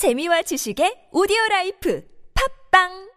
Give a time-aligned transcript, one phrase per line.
[0.00, 2.02] 재미와 지식의 오디오 라이프
[2.70, 3.10] 팟빵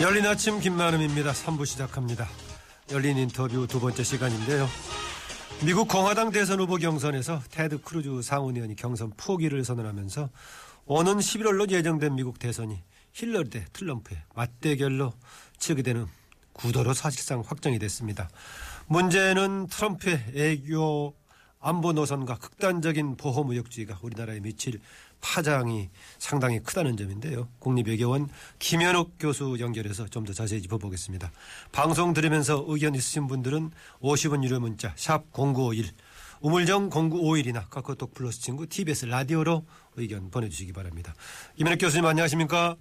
[0.00, 1.32] 열린 아침 김만흠입니다.
[1.32, 2.26] 3부 시작합니다.
[2.92, 4.66] 열린 인터뷰 두 번째 시간인데요.
[5.66, 10.30] 미국 공화당 대선 후보 경선에서 테드 크루즈 상원 의원이 경선 포기를 선언하면서
[10.86, 15.12] 오는 11월로 예정된 미국 대선이 힐러리 대 트럼프의 맞대결로
[15.58, 16.06] 치르게 되는
[16.54, 18.30] 구도로 사실상 확정이 됐습니다.
[18.86, 21.14] 문제는 트럼프의 애교
[21.60, 24.80] 안보 노선과 극단적인 보호 무역주의가 우리나라에 미칠
[25.20, 25.88] 파장이
[26.18, 27.48] 상당히 크다는 점인데요.
[27.60, 31.30] 국립외교원 김현욱 교수 연결해서 좀 더 자세히 짚어보겠습니다.
[31.70, 35.84] 방송 들으면서 의견 있으신 분들은 50원 유료 문자 샵 0951
[36.40, 41.14] 우물정 0951이나 카카오톡 플러스 친구 TBS 라디오로 의견 보내주시기 바랍니다.
[41.56, 42.74] 김현욱 교수님 안녕하십니까?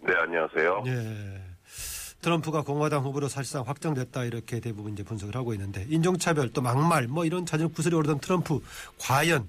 [0.00, 0.82] 네, 안녕하세요.
[0.86, 1.45] 예.
[2.26, 7.24] 트럼프가 공화당 후보로 사실상 확정됐다 이렇게 대부분 이제 분석을 하고 있는데 인종차별 또 막말 뭐
[7.24, 8.60] 이런 잦은 구설이 오르던 트럼프
[8.98, 9.46] 과연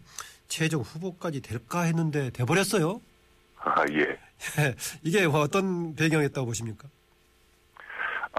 [0.47, 3.01] 최종 후보까지 될까 했는데 돼버렸어요.
[3.57, 4.19] 아, 예.
[5.01, 6.87] 이게 어떤 배경이었다고 보십니까?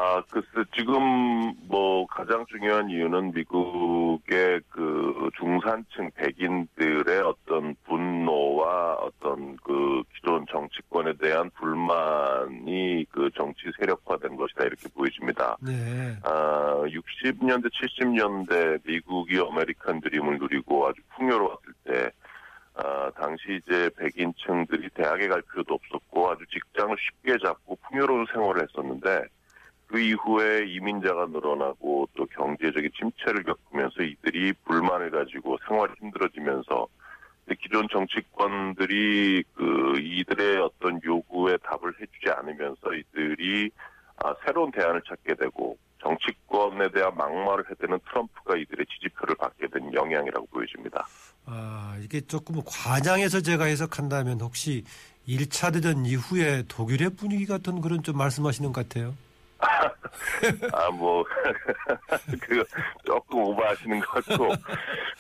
[0.01, 10.05] 아, 글쎄, 지금 뭐 가장 중요한 이유는 미국의 그 중산층 백인들의 어떤 분노와 어떤 그
[10.15, 15.57] 기존 정치권에 대한 불만이 그 정치 세력화된 것이다 이렇게 보여집니다.
[15.61, 16.17] 네.
[16.23, 22.11] 아, 60년대, 70년대 미국이 아메리칸 드림을 누리고 아주 풍요로웠을 때,
[22.75, 29.27] 아, 당시 이제 백인층들이 대학에 갈 필요도 없었고 아주 직장을 쉽게 잡고 풍요로운 생활을 했었는데
[29.89, 36.87] 그 이후에 이민자가 늘어나고 또 경제적인 침체를 겪으면서 이들이 불만을 가지고 생활이 힘들어지면서
[37.63, 43.71] 기존 정치권들이 그 이들의 어떤 요구에 답을 해주지 않으면서 이들이
[44.23, 50.47] 아, 새로운 대안을 찾게 되고 정치권에 대한 막말을 해대는 트럼프가 이들의 지지표를 받게 된 영향이라고
[50.47, 51.07] 보여집니다.
[51.47, 54.85] 아, 이게 조금 과장해서 제가 해석한다면 혹시
[55.27, 59.15] 1차 대전 이후에 독일의 분위기 같은 그런 좀 말씀하시는 것 같아요.
[60.73, 61.25] 아, 뭐,
[62.41, 62.65] 그,
[63.05, 64.49] 조금 오버하시는 것 같고.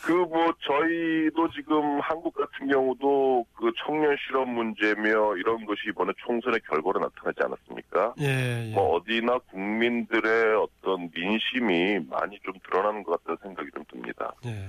[0.04, 6.60] 그, 뭐, 저희도 지금 한국 같은 경우도 그 청년 실업 문제며 이런 것이 이번에 총선의
[6.68, 8.14] 결과로 나타나지 않았습니까?
[8.20, 8.74] 예, 예.
[8.74, 14.34] 뭐, 어디나 국민들의 어떤 민심이 많이 좀 드러나는 것 같다는 생각이 좀 듭니다.
[14.46, 14.68] 예.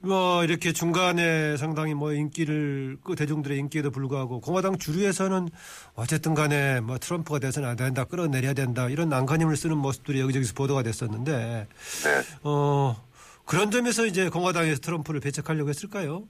[0.00, 5.48] 뭐 이렇게 중간에 상당히 뭐 인기를 그 대중들의 인기에도 불구하고 공화당 주류에서는
[5.94, 10.82] 어쨌든 간에 뭐 트럼프가 돼서는 안 된다 끌어내려야 된다 이런 난관임을 쓰는 모습들이 여기저기서 보도가
[10.82, 11.66] 됐었는데
[12.04, 12.22] 네.
[12.42, 12.96] 어
[13.44, 16.24] 그런 점에서 이제 공화당에서 트럼프를 배척하려고 했을까요?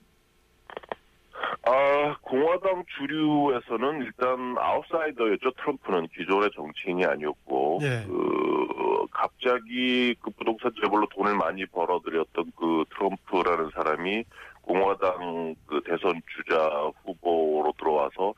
[1.67, 5.51] 아, 공화당 주류에서는 일단 아웃사이더였죠.
[5.51, 8.05] 트럼프는 기존의 정치인이 아니었고, 네.
[8.05, 14.23] 그, 갑자기 그 부동산 재벌로 돈을 많이 벌어들였던 그 트럼프라는 사람이
[14.61, 18.33] 공화당 그 대선 주자 후보로 들어와서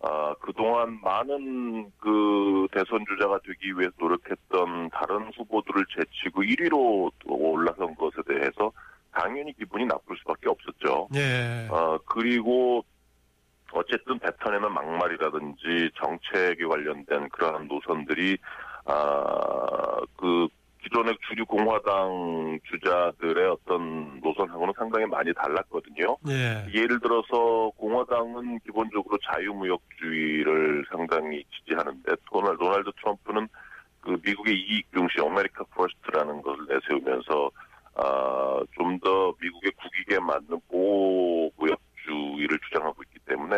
[0.00, 8.22] 아, 그동안 많은 그 대선 주자가 되기 위해 노력했던 다른 후보들을 제치고 1위로 올라선 것에
[8.26, 8.72] 대해서
[9.14, 11.08] 당연히 기분이 나쁠 수밖에 없었죠.
[11.10, 11.68] 네.
[11.70, 12.84] 어, 그리고
[13.72, 18.38] 어쨌든 뱉어내는 막말이라든지 정책에 관련된 그러한 노선들이
[18.86, 20.48] 아, 그
[20.82, 26.18] 기존의 주류 공화당 주자들의 어떤 노선하고는 상당히 많이 달랐거든요.
[26.22, 26.66] 네.
[26.74, 33.48] 예를 들어서 공화당은 기본적으로 자유무역주의를 상당히 지지하는데 도널, 도널드 트럼프는
[34.02, 37.50] 그 미국의 이익 중시 America First라는 것을 내세우면서
[37.96, 43.56] 아, 좀더 미국의 국익에 맞는 보호무역주의를 주장하고 있기 때문에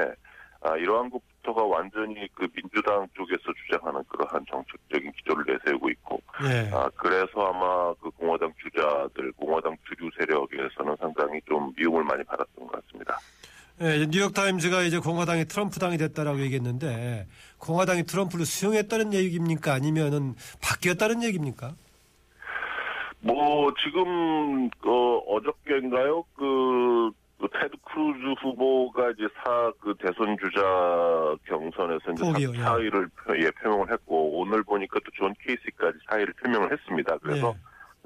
[0.63, 6.71] 아, 이러한 것부터가 완전히 그 민주당 쪽에서 주장하는 그러한 정책적인 기조를 내세우고 있고 네.
[6.73, 12.85] 아, 그래서 아마 그 공화당 주자들, 공화당 주류 세력에서는 상당히 좀 미움을 많이 받았던 것
[12.85, 13.19] 같습니다.
[13.83, 17.27] 예, 뉴욕타임즈가 이제 공화당이 트럼프당이 됐다라고 얘기했는데
[17.59, 19.75] 공화당이 트럼프를 수용했다는 얘기입니까?
[19.75, 21.75] 아니면은 바뀌었다는 얘기입니까?
[23.27, 26.23] 뭐 지금 어, 어저께인가요?
[26.37, 30.61] 그, 그 테드 크루즈 후보가 이제 사 그 대선 주자
[31.47, 32.59] 경선에서 이제 포기요, 예.
[32.63, 37.17] 사의를 표- 예, 표명을 했고 오늘 보니까 또 존 케이식까지 사의를 표명을 했습니다.
[37.19, 37.55] 그래서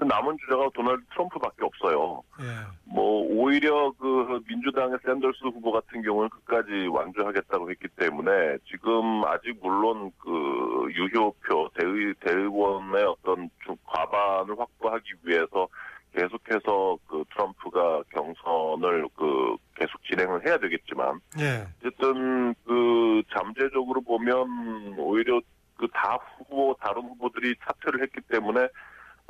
[0.06, 2.22] 남은 주자가 도널드 트럼프밖에 없어요.
[2.40, 2.44] 예.
[2.84, 10.10] 뭐 오히려 그 민주당의 샌더스 후보 같은 경우는 끝까지 완주하겠다고 했기 때문에 지금 아직 물론
[10.18, 15.68] 그 유효표 대의 대의원의 어떤 좀 과반을 확보하기 위해서
[16.12, 21.66] 계속해서 그 트럼프가 경선을 그 계속 진행을 해야 되겠지만 예.
[21.78, 25.40] 어쨌든 그 잠재적으로 보면 오히려
[25.76, 28.68] 그 다 후보 다른 후보들이 사퇴를 했기 때문에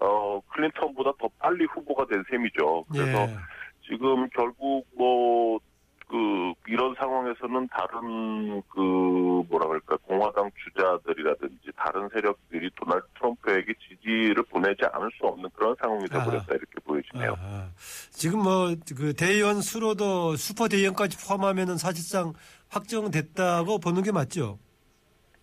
[0.00, 2.84] 어, 클린턴보다 더 빨리 후보가 된 셈이죠.
[2.90, 3.36] 그래서 예.
[3.86, 5.58] 지금 결국 뭐,
[6.08, 8.78] 그, 이런 상황에서는 다른 그,
[9.48, 16.04] 뭐라 그럴까, 공화당 주자들이라든지 다른 세력들이 도널드 트럼프에게 지지를 보내지 않을 수 없는 그런 상황이
[16.06, 17.32] 되버렸다, 이렇게 보여지네요.
[17.32, 17.68] 아하.
[18.10, 22.32] 지금 뭐 그 대의원 수로도 슈퍼 대의원까지 포함하면은 사실상
[22.68, 24.58] 확정됐다고 보는 게 맞죠?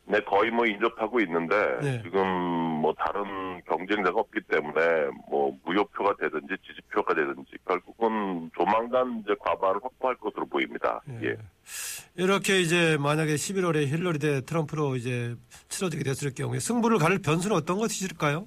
[0.10, 2.02] 네, 거의 뭐 인접하고 있는데 네.
[2.02, 9.82] 지금 뭐 다른 경쟁자가 없기 때문에 뭐 무효표가 되든지 지지표가 되든지 결국은 조만간 이제 과반을
[9.84, 11.02] 확보할 것으로 보입니다.
[11.22, 11.36] 예.
[12.16, 15.36] 이렇게 이제 만약에 11월에 힐러리 대 트럼프로 이제
[15.68, 18.46] 치러지게 됐을 경우에 승부를 가릴 변수는 어떤 것이 있을까요?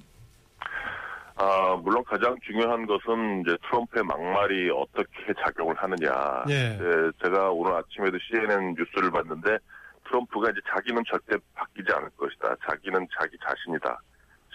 [1.37, 6.45] 아, 물론 가장 중요한 것은 이제 트럼프의 막말이 어떻게 작용을 하느냐.
[6.49, 6.79] 예.
[6.81, 9.59] 예, 제가 오늘 아침에도 CNN 뉴스를 봤는데
[10.11, 12.55] 트럼프가 이제 자기는 절대 바뀌지 않을 것이다.
[12.69, 13.99] 자기는 자기 자신이다.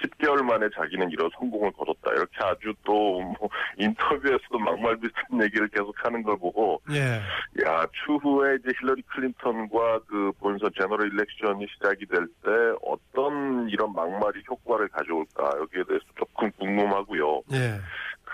[0.04, 2.12] 10개월 만에 자기는 이런 성공을 거뒀다.
[2.12, 7.22] 이렇게 아주 또 뭐 인터뷰에서도 막말 비슷한 얘기를 계속 하는 걸 보고 예.
[7.66, 12.52] 야 추후에 이제 힐러리 클린턴과 그 본선 제너럴 일렉션이 시작이 될 때
[12.84, 17.42] 어떤 이런 막말이 효과를 가져올까 여기에 대해서 조금 궁금하고요.
[17.54, 17.80] 예.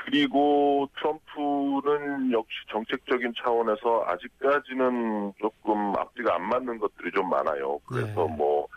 [0.05, 7.79] 그리고 트럼프는 역시 정책적인 차원에서 아직까지는 조금 앞뒤가 안 맞는 것들이 좀 많아요.
[7.85, 8.35] 그래서 네.
[8.35, 8.67] 뭐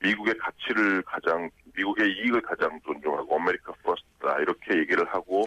[0.00, 5.46] 미국의 가치를 가장 미국의 이익을 가장 존중하고 America First다 이렇게 얘기를 하고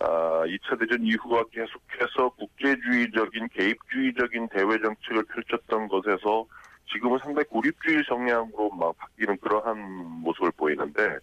[0.00, 6.46] 아, 2차 대전 이후와 계속해서 국제주의적인 개입주의적인 대외 정책을 펼쳤던 것에서
[6.92, 9.76] 지금은 상당히 고립주의 성향으로 막 바뀌는 그러한
[10.22, 11.18] 모습을 보이는데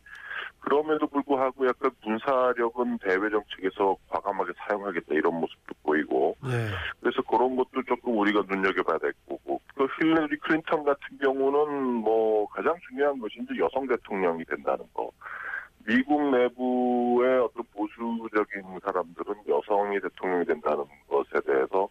[0.65, 6.69] 그럼에도 불구하고 약간 군사력은 대외 정책에서 과감하게 사용하겠다 이런 모습도 보이고 예.
[6.99, 12.75] 그래서 그런 것도 조금 우리가 눈여겨봐야 될 거고 그 힐러리 클린턴 같은 경우는 뭐 가장
[12.89, 15.11] 중요한 것이 이제 여성 대통령이 된다는 거.
[15.87, 21.87] 미국 내부의 어떤 보수적인 사람들은 여성이 대통령이 된다는 것에 대해서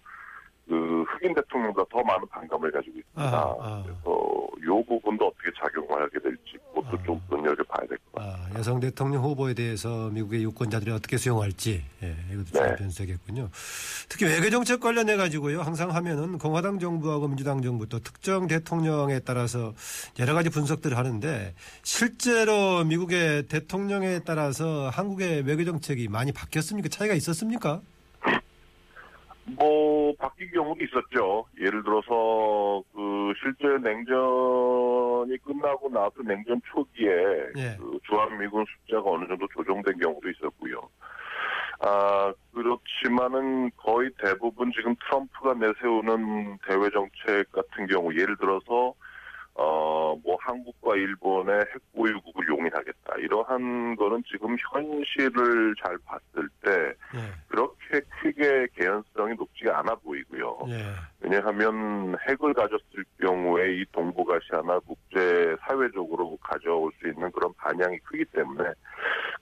[0.67, 3.37] 그 흑인 대통령보다 더 많은 반감을 가지고 있습니다.
[3.37, 3.83] 아, 아.
[3.85, 7.03] 그래서 이 부분도 어떻게 작용을 하게 될지 그것도 아.
[7.05, 7.99] 좀 눈여겨봐야 될
[8.57, 12.77] 여성 대통령 후보에 대해서 미국의 유권자들이 어떻게 수용할지 예, 이것도 네.
[12.77, 13.51] 변수겠군요.
[14.09, 15.63] 특히 외교 정책 관련해 가지고요.
[15.63, 19.75] 항상 하면은 공화당 정부하고 민주당 정부 또 특정 대통령에 따라서
[20.19, 26.89] 여러 가지 분석들을 하는데 실제로 미국의 대통령에 따라서 한국의 외교 정책이 많이 바뀌었습니까?
[26.89, 27.83] 차이가 있었습니까?
[29.47, 31.45] 뭐 바뀐 경우도 있었죠.
[31.61, 37.11] 예를 들어서 그 실제 냉전이 끝나고 나서 냉전 초기에
[37.57, 37.77] 예.
[37.79, 40.89] 그 주한미군 숫자가 어느 정도 조정된 경우도 있었고요.
[41.81, 48.95] 아 그렇지만은 거의 대부분 지금 트럼프가 내세우는 대외 정책 같은 경우 예를 들어서
[49.55, 49.85] 어
[50.23, 56.71] 뭐 한국과 일본의 핵 보유국을 용인하겠다 이러한 거는 지금 현실을 잘 봤을 때
[57.15, 57.33] 예.
[57.49, 60.59] 그렇게 크게 개연성이 높지가 않아 보이고요.
[60.69, 60.85] 예.
[61.21, 68.71] 왜냐하면 핵을 가졌을 경우에 이 동북아시아나 국제 사회적으로 가져올 수 있는 그런 반향이 크기 때문에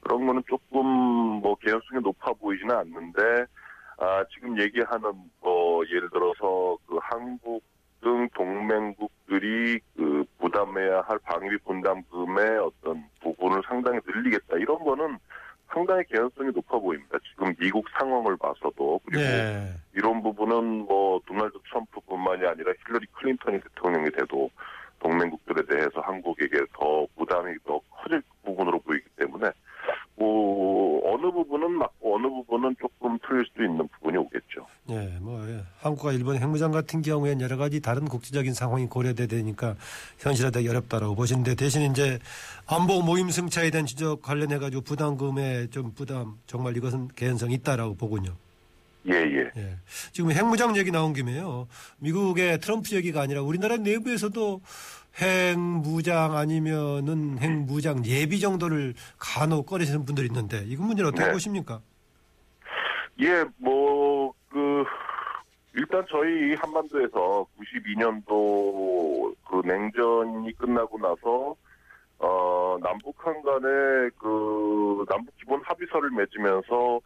[0.00, 3.44] 그런 거는 조금 뭐 개연성이 높아 보이지는 않는데
[3.98, 7.62] 아 지금 얘기하는 뭐 예를 들어서 그 한국
[8.02, 9.91] 등 동맹국들이 그
[10.52, 15.18] 부담해야 할 방위비 분담금의 어떤 부분을 상당히 늘리겠다 이런 거는
[15.72, 17.18] 상당히 개연성이 높아 보입니다.
[17.30, 19.72] 지금 미국 상황을 봐서도 그리고 예.
[19.94, 24.50] 이런 부분은 뭐 도널드 트럼프뿐만이 아니라 힐러리 클린턴이 대통령이 돼도
[25.00, 27.06] 동맹국들에 대해서 한국에게 더
[27.90, 29.50] 커질 부분으로 보이기 때문에
[30.16, 34.66] 뭐 어느 부분은 맞고 어느 부분은 조금 틀릴 수도 있는 부분이 오겠죠.
[34.90, 35.60] 예, 뭐 예.
[35.92, 39.76] 한국과 일본 핵무장 같은 경우에는 여러 가지 다른 국제적인 상황이 고려돼야 되니까
[40.18, 42.18] 현실화되기 어렵다라고 보시는데 대신 이제
[42.66, 48.34] 안보 모임 승차에 대한 지적 관련해 가지고 부담금에 좀 부담 정말 이것은 개연성이 있다라고 보군요.
[49.10, 49.50] 예, 예.
[49.56, 49.76] 예.
[50.12, 51.66] 지금 핵무장 얘기 나온 김에요.
[51.98, 54.60] 미국의 트럼프 얘기가 아니라 우리나라 내부에서도
[55.20, 61.32] 핵무장 아니면은 핵무장 예비 정도를 간혹 꺼내시는 분들이 있는데 이건 문제는 어떻게 네.
[61.32, 61.80] 보십니까?
[63.20, 64.01] 예, 뭐, 그,
[65.74, 71.56] 일단 저희 한반도에서 92년도 그 냉전이 끝나고 나서,
[72.18, 77.00] 어, 남북한 간에 그, 남북 기본 합의서를 맺으면서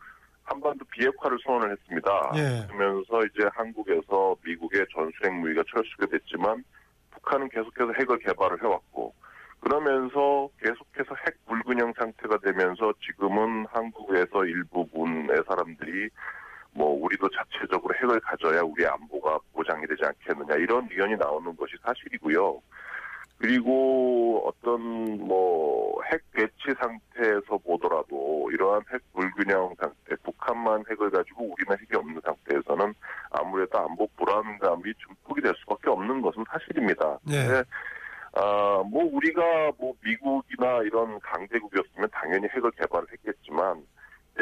[0.46, 2.32] 한반도 비핵화를 선언을 했습니다.
[2.36, 2.66] 예.
[2.68, 6.64] 그러면서 이제 한국에서 미국의 전술핵 무기가 철수가 됐지만
[7.10, 9.12] 북한은 계속해서 핵을 개발을 해왔고
[9.60, 16.08] 그러면서 계속해서 핵 불균형 상태가 되면서 지금은 한국에서 일부분의 사람들이
[16.76, 22.60] 뭐 우리도 자체적으로 핵을 가져야 우리 안보가 보장이 되지 않겠느냐 이런 의견이 나오는 것이 사실이고요.
[23.38, 31.76] 그리고 어떤 뭐 핵 배치 상태에서 보더라도 이러한 핵 불균형 상태, 북한만 핵을 가지고 우리는
[31.78, 32.94] 핵이 없는 상태에서는
[33.30, 37.18] 아무래도 안보 불안감이 증폭이 될 수밖에 없는 것은 사실입니다.
[37.24, 37.46] 네.
[37.46, 37.62] 네.
[38.34, 43.82] 아, 뭐 우리가 뭐 미국이나 이런 강대국이었으면 당연히 핵을 개발을 했겠지만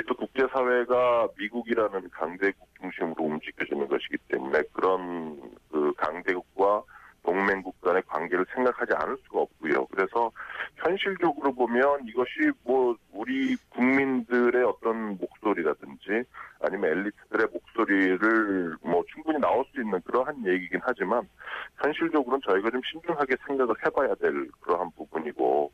[0.02, 6.82] 또 국제사회가 미국이라는 강대국 중심으로 움직여지는 것이기 때문에 그런 그 강대국과
[7.22, 9.86] 동맹국 간의 관계를 생각하지 않을 수가 없고요.
[9.86, 10.30] 그래서
[10.76, 16.24] 현실적으로 보면 이것이 뭐 우리 국민들의 어떤 목소리라든지
[16.60, 21.26] 아니면 엘리트들의 목소리를 뭐 충분히 나올 수 있는 그러한 얘기긴 하지만
[21.82, 25.72] 현실적으로는 저희가 좀 신중하게 생각을 해봐야 될 그러한 부분이고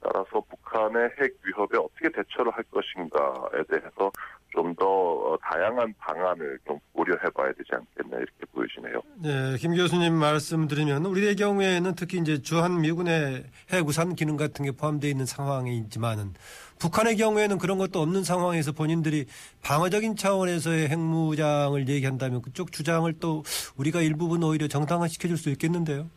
[0.00, 4.10] 따라서 북한의 핵 위협에 어떻게 대처를 할 것인가에 대해서
[4.52, 9.02] 좀 더 다양한 방안을 좀 고려해봐야 되지 않겠나 이렇게 보여지네요.
[9.22, 14.72] 네, 김 교수님 말씀드리면 우리의 경우에는 특히 이제 주한 미군의 핵 우산 기능 같은 게
[14.72, 16.34] 포함되어 있는 상황이지만은
[16.78, 19.26] 북한의 경우에는 그런 것도 없는 상황에서 본인들이
[19.62, 23.42] 방어적인 차원에서의 핵무장을 얘기한다면 그쪽 주장을 또
[23.76, 26.08] 우리가 일부분 오히려 정당화시켜줄 수 있겠는데요.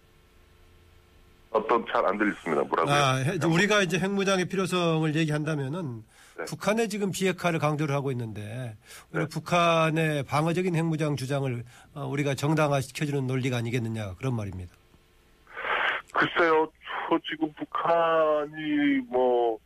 [1.52, 2.64] 어떤 잘 안 들렸습니다.
[2.64, 2.94] 뭐라고요?
[2.94, 6.04] 아, 해- 우리가 이제 핵무장의 필요성을 얘기한다면은
[6.38, 6.46] 네.
[6.46, 8.78] 북한의 지금 비핵화를 강조를 하고 있는데
[9.12, 9.26] 네.
[9.28, 14.74] 북한의 방어적인 핵무장 주장을 어, 우리가 정당화시켜주는 논리가 아니겠느냐 그런 말입니다.
[16.14, 16.70] 글쎄요,
[17.10, 19.58] 저 지금 북한이 뭐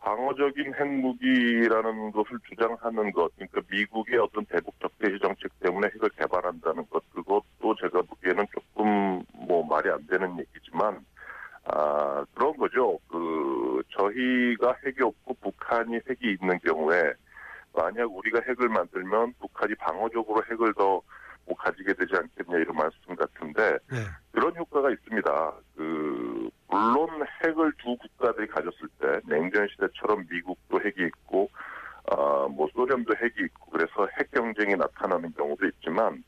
[0.00, 7.02] 방어적인 핵무기라는 것을 주장하는 것, 그러니까 미국의 어떤 대북 적대시 정책 때문에 핵을 개발한다는 것,
[7.12, 11.04] 그것도 제가 보기에는 조금 뭐 말이 안 되는 얘기지만,
[11.64, 12.98] 아 그런 거죠.
[13.08, 17.12] 그 저희가 핵이 없고 북한이 핵이 있는 경우에
[17.74, 21.02] 만약 우리가 핵을 만들면 북한이 방어적으로 핵을 더
[21.48, 24.04] 뭐 가지게 되지 않겠냐 이런 말씀 같은데 네.
[24.32, 25.52] 그런 효과가 있습니다.
[25.74, 27.08] 그 물론
[27.42, 31.50] 핵을 두 국가들이 가졌을 때 냉전 시대처럼 미국도 핵이 있고
[32.10, 36.22] 아뭐 소련도 핵이 있고 그래서 핵 경쟁이 나타나는 경우도 있지만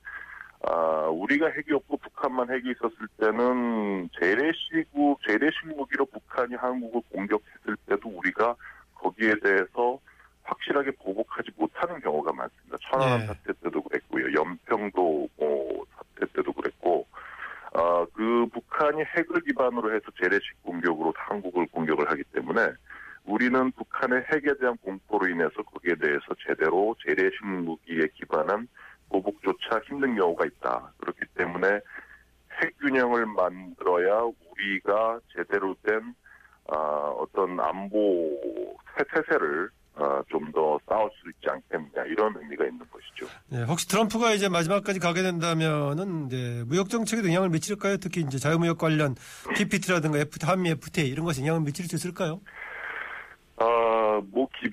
[0.66, 8.08] 아 우리가 핵이 없고 북한만 핵이 있었을 때는 재래시국 재래식 무기로 북한이 한국을 공격했을 때도
[8.08, 8.56] 우리가
[8.94, 9.98] 거기에 대해서
[10.42, 12.76] 확실하게 보복하지 못하는 경우가 많습니다.
[12.90, 13.26] 천안함 네.
[13.26, 13.52] 사태
[14.34, 17.06] 연평도 뭐 사태 때도 그랬고
[17.72, 22.68] 아, 그 북한이 핵을 기반으로 해서 재래식 공격으로 한국을 공격을 하기 때문에
[23.24, 28.66] 우리는 북한의 핵에 대한 공포로 인해서 거기에 대해서 제대로 재래식 무기에 기반한
[29.08, 30.92] 보복조차 힘든 경우가 있다.
[30.98, 31.80] 그렇기 때문에
[32.62, 36.14] 핵 균형을 만들어야 우리가 제대로 된
[36.68, 38.38] 아, 어떤 안보
[39.08, 43.26] 태세를 아, 좀더 싸울 수 있지 않겠느냐 이런 의미가 있는 것 이죠.
[43.48, 47.98] 네, 혹시 트럼프가 이제 마지막까지 가게 된다면은 이제 무역 정책에도 영향을 미칠까요?
[47.98, 49.14] 특히 이제 자유무역 관련
[49.56, 52.40] PPT라든가 FTA, 한미 FTA 이런 것에 영향을 미칠 수 있을까요?
[53.56, 54.70] 아, 뭐, 기,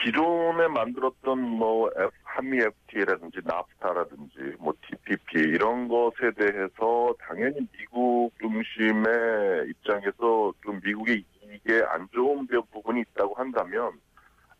[0.00, 9.68] 기존에 만들었던 뭐, F- 한미 FTA라든지 나프타라든지 뭐, TPP 이런 것에 대해서 당연히 미국 중심의
[9.70, 13.92] 입장에서 좀 미국의 이게 안 좋은 부분이 있다고 한다면,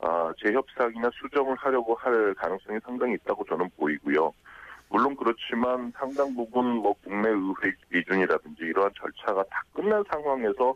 [0.00, 4.32] 아, 재협상이나 수정을 하려고 할 가능성이 상당히 있다고 저는 보이고요.
[4.90, 10.74] 물론 그렇지만 상당 부분 뭐 국내 의회 기준이라든지 이러한 절차가 다 끝난 상황에서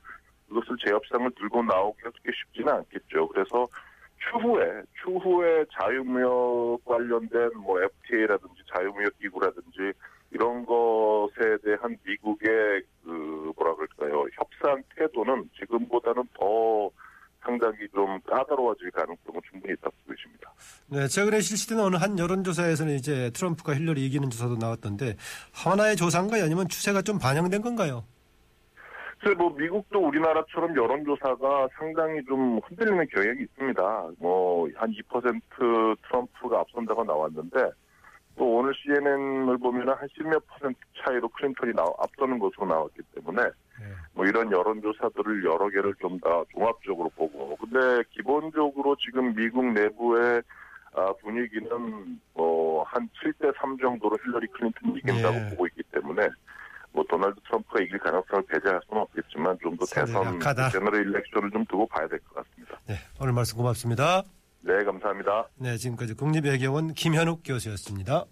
[0.48, 3.28] 그것을 재협상을 들고 나오기가 그렇게 쉽지는 않겠죠.
[3.28, 3.66] 그래서
[4.18, 9.92] 추후에 추후에 자유무역 관련된 뭐 FTA라든지 자유무역 기구라든지
[10.30, 16.90] 이런 것에 대한 미국의 그 뭐라 그럴까요 협상 태도는 지금보다는 더
[17.42, 20.52] 상당히 좀 까다로워질 가능성은 충분히 있다고 보여집니다.
[20.88, 25.16] 네, 최근에 실시된 어느 한 여론조사에서는 이제 트럼프가 힐러리 이기는 조사도 나왔던데
[25.52, 26.44] 하나의 조사인가요?
[26.44, 28.04] 아니면 추세가 좀 반영된 건가요?
[29.18, 34.08] 그래서 뭐 미국도 우리나라처럼 여론조사가 상당히 좀 흔들리는 경향이 있습니다.
[34.18, 37.70] 뭐 한 2% 트럼프가 앞선다고 나왔는데
[38.36, 43.86] 또 오늘 CNN을 보면 한 10몇 퍼센트 차이로 클린턴이 나, 앞서는 것으로 나왔기 때문에 네.
[44.14, 50.42] 뭐 이런 여론조사들을 여러 개를 좀 다 종합적으로 보고 근데 기본적으로 지금 미국 내부의
[50.94, 55.48] 아, 분위기는 뭐한 7대 3 정도로 힐러리 클린턴이 이긴다고 예.
[55.50, 56.28] 보고 있기 때문에
[56.92, 60.38] 뭐 도널드 트럼프가 이길 가능성을 배제할 수는 없겠지만 좀 더 대선.
[60.70, 62.78] 제너럴 일렉션을 좀 두고 봐야 될 것 같습니다.
[62.86, 64.22] 네, 오늘 말씀 고맙습니다.
[65.22, 65.48] 네, 감사합니다.
[65.56, 68.26] 네, 지금까지 국립외교원 김현욱 교수였습니다.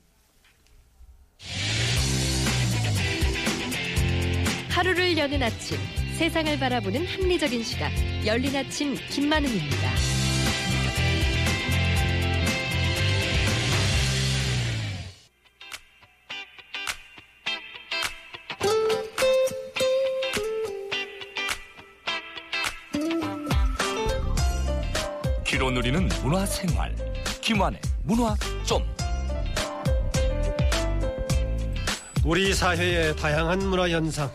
[4.71, 5.79] 하루를 여는 아침
[6.19, 7.91] 세상을 바라보는 합리적인 시각
[8.27, 10.20] 열린 아침 김만은입니다.
[26.23, 26.95] 문화생활
[27.41, 28.35] 김환의 문화
[28.67, 28.83] 좀
[32.25, 34.31] 우리 사회의 다양한 문화 현상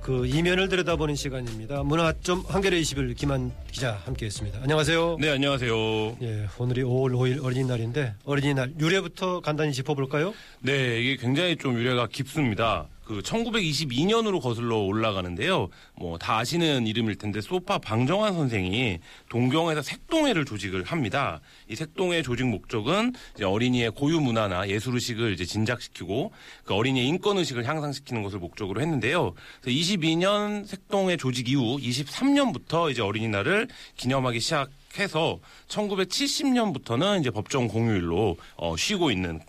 [0.00, 1.82] 그 이면을 들여다보는 시간입니다.
[1.82, 4.60] 문화 좀 한겨레 20일 김한 기자 함께했습니다.
[4.62, 5.18] 안녕하세요.
[5.20, 5.74] 네, 안녕하세요.
[6.22, 10.32] 예, 오늘이 5월 5일 어린이날인데 어린이날 유래부터 간단히 짚어볼까요?
[10.60, 12.86] 네, 이게 굉장히 좀 유래가 깊습니다.
[13.08, 15.70] 그 1922년으로 거슬러 올라가는데요.
[15.96, 18.98] 뭐 다 아시는 이름일 텐데 소파 방정환 선생이
[19.30, 21.40] 동경에서 색동회를 조직을 합니다.
[21.68, 26.32] 이 색동회 조직 목적은 어린이의 고유 문화나 예술 의식을 이제 진작시키고
[26.64, 29.32] 그 어린이의 인권 의식을 향상시키는 것을 목적으로 했는데요.
[29.64, 35.38] 22년 색동회 조직 이후 23년부터 이제 어린이날을 기념하기 시작 해서
[35.68, 39.40] 1970년부터는 이제 법정 공휴일로 어, 쉬고 있는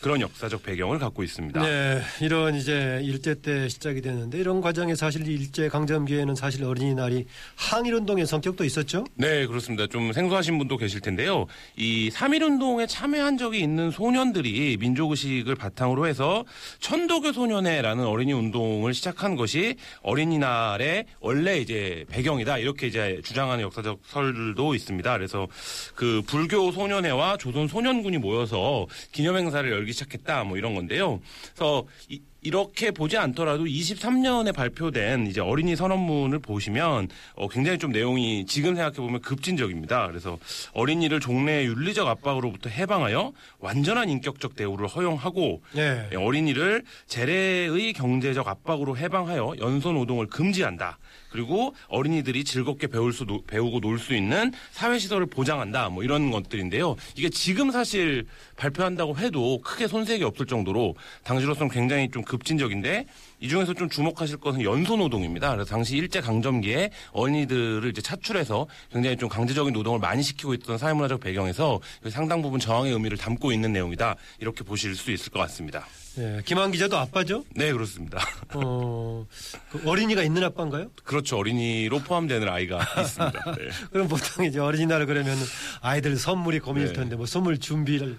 [0.00, 1.62] 그런 역사적 배경을 갖고 있습니다.
[1.62, 7.26] 네, 이런 이제 일제 때 시작이 됐는데 이런 과정에 사실 일제 강점기에는 사실 어린이날이
[7.56, 9.04] 항일운동의 성격도 있었죠?
[9.14, 9.86] 네, 그렇습니다.
[9.86, 11.46] 좀 생소하신 분도 계실 텐데요.
[11.76, 16.44] 이 3.1운동에 참여한 적이 있는 소년들이 민족의식을 바탕으로 해서
[16.80, 22.58] 천도교 소년회라는 어린이 운동을 시작한 것이 어린이날의 원래 이제 배경이다.
[22.58, 25.12] 이렇게 이제 주장하는 역사적 설도 있습니다.
[25.16, 25.48] 그래서
[25.94, 31.20] 그 불교 소년회와 조선 소년군이 모여서 기념행사를 열기 시작했다 뭐 이런 건데요.
[31.54, 38.46] 그래서 이, 이렇게 보지 않더라도 23년에 발표된 이제 어린이 선언문을 보시면 어, 굉장히 좀 내용이
[38.46, 40.06] 지금 생각해 보면 급진적입니다.
[40.06, 40.38] 그래서
[40.72, 46.08] 어린이를 종래의 윤리적 압박으로부터 해방하여 완전한 인격적 대우를 허용하고 네.
[46.14, 50.98] 어린이를 재래의 경제적 압박으로 해방하여 연소 노동을 금지한다.
[51.30, 55.88] 그리고 어린이들이 즐겁게 배울 수 배우고 놀 수 있는 사회 시설을 보장한다.
[55.88, 56.96] 뭐 이런 것들인데요.
[57.16, 58.26] 이게 지금 사실
[58.56, 63.06] 발표한다고 해도 크게 손색이 없을 정도로 당시로서는 굉장히 좀 급 진적인데
[63.40, 65.50] 이 중에서 좀 주목하실 것은 연소 노동입니다.
[65.52, 71.20] 그래서 당시 일제 강점기에 어린이들을 이제 차출해서 굉장히 좀 강제적인 노동을 많이 시키고 있던 사회문화적
[71.20, 74.16] 배경에서 상당 부분 저항의 의미를 담고 있는 내용이다.
[74.40, 75.86] 이렇게 보실 수 있을 것 같습니다.
[76.16, 77.44] 네, 김한 기자도 아빠죠?
[77.54, 78.18] 네, 그렇습니다.
[78.54, 79.26] 어,
[79.70, 80.90] 그 어린이가 있는 아빠인가요?
[81.04, 81.36] 그렇죠.
[81.36, 83.44] 어린이로 포함되는 아이가 있습니다.
[83.52, 83.68] 네.
[83.92, 85.36] 그럼 보통 이제 어린이날 그러면
[85.82, 86.94] 아이들 선물이 고민일 네.
[86.94, 88.18] 텐데 뭐 선물 준비를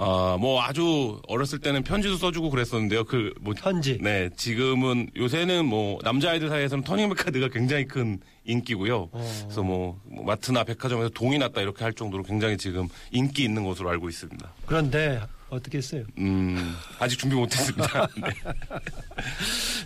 [0.00, 3.04] 아, 뭐 아주 어렸을 때는 편지도 써주고 그랬었는데요.
[3.04, 3.98] 그 뭐 편지.
[4.00, 9.08] 네, 지금은 요새는 뭐 남자아이들 사이에서는 터닝백 카드가 굉장히 큰 인기고요.
[9.12, 9.38] 어.
[9.42, 13.90] 그래서 뭐, 뭐 마트나 백화점에서 동이 났다 이렇게 할 정도로 굉장히 지금 인기 있는 것으로
[13.90, 14.48] 알고 있습니다.
[14.66, 16.04] 그런데 어떻게 했어요?
[16.18, 18.06] 음, 아직 준비 못했습니다.
[18.22, 18.30] 네.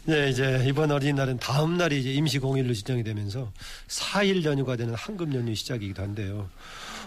[0.04, 3.50] 네, 이제 이번 어린이날은 다음 날이 이제 임시 공휴일로 지정이 되면서
[3.88, 6.50] 4일 연휴가 되는 황금 연휴 시작이기도 한데요.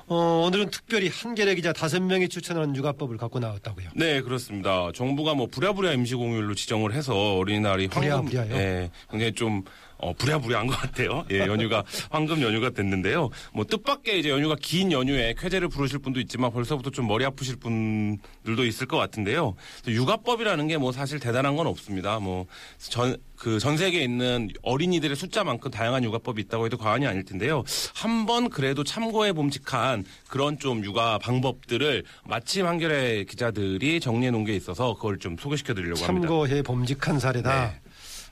[0.08, 3.89] 어, 오늘은 특별히 한겨레 기자 다섯 명이 추천하는 육아법을 갖고 나왔다고요.
[3.96, 4.91] 네, 그렇습니다.
[4.94, 8.32] 정부가 뭐 부랴부랴 임시 공휴일로 지정을 해서 어린이날이 황금?
[8.52, 9.63] 예, 굉장히 좀
[9.98, 11.26] 어, 부랴부랴한 것 같아요.
[11.32, 13.30] 예, 연휴가 황금 연휴가 됐는데요.
[13.54, 18.65] 뭐 뜻밖의 이제 연휴가 긴 연휴에 쾌재를 부르실 분도 있지만 벌써부터 좀 머리 아프실 분들도
[18.65, 19.56] 있을 것 같은데요.
[19.88, 22.20] 육아법이라는 게 뭐 사실 대단한 건 없습니다.
[22.20, 22.46] 뭐
[22.78, 27.63] 전 그 전 세계에 있는 어린이들의 숫자만큼 다양한 육아법이 있다고 해도 과언이 아닐 텐데요.
[27.94, 29.95] 한번 그래도 참고해 봄직한
[30.28, 36.04] 그런 좀 육아 방법들을 마침 한겨레 기자들이 정리해 놓은 게 있어서 그걸 좀 소개시켜 드리려고
[36.04, 36.28] 합니다.
[36.28, 37.68] 참고해 bom직한 사례다.
[37.68, 37.80] 네.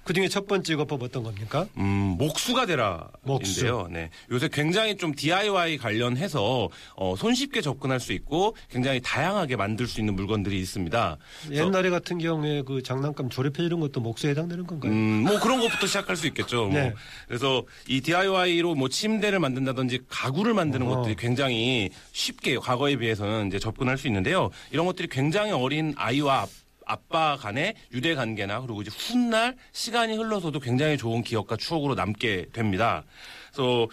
[0.04, 1.66] 그 중에 첫 번째 육아법 어떤 겁니까?
[1.78, 3.10] 음, 목수가 되라인데요.
[3.24, 3.88] 목수.
[3.90, 4.10] 네.
[4.32, 10.16] 요새 굉장히 좀 DIY 관련해서 어, 손쉽게 접근할 수 있고 굉장히 다양하게 만들 수 있는
[10.16, 11.18] 물건들이 있습니다.
[11.52, 14.92] 옛날에 같은 경우에 그 장난감 조립해 이런 것도 목수에 해당되는 건가요?
[14.92, 16.66] 음, 뭐 그런 것부터 시작할 수 있겠죠.
[16.66, 16.74] 뭐.
[16.74, 16.94] 네.
[17.28, 20.96] 그래서 이 DIY로 뭐 침대를 만든다든지 가구를 만드는 어허.
[20.98, 24.50] 것들이 굉장히 쉽게 과거에 비해서는 이제 접근할 수 있는데요.
[24.72, 26.46] 이런 것들이 굉장히 어린 아이와
[26.86, 33.04] 아빠 간의 유대 관계나 그리고 이제 훗날 시간이 흘러서도 굉장히 좋은 기억과 추억으로 남게 됩니다.
[33.52, 33.88] 그래서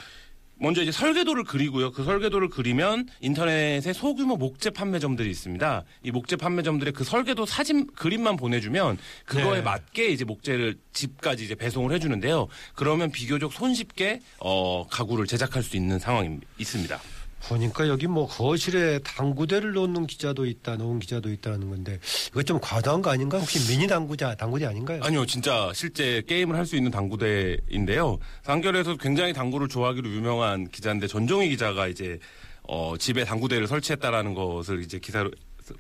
[0.63, 1.91] 먼저 이제 설계도를 그리고요.
[1.91, 5.85] 그 설계도를 그리면 인터넷에 소규모 목재 판매점들이 있습니다.
[6.03, 9.63] 이 목재 판매점들의 그 설계도 사진 그림만 보내주면 그거에 네.
[9.63, 12.49] 맞게 이제 목재를 집까지 이제 배송을 해주는데요.
[12.75, 17.01] 그러면 비교적 손쉽게 어, 가구를 제작할 수 있는 상황이 있습니다.
[17.49, 21.99] 보니까 여기 뭐 거실에 당구대를 놓는 기자도 있다, 놓은 기자도 있다는 건데
[22.29, 23.39] 이거 좀 과도한 거 아닌가?
[23.39, 25.01] 혹시 미니 당구자, 당구대 아닌가요?
[25.03, 28.19] 아니요, 진짜 실제 게임을 할 수 있는 당구대인데요.
[28.45, 32.19] 한겨레에서 굉장히 당구를 좋아하기로 유명한 기자인데 전종희 기자가 이제
[32.63, 35.31] 어, 집에 당구대를 설치했다라는 것을 이제 기사로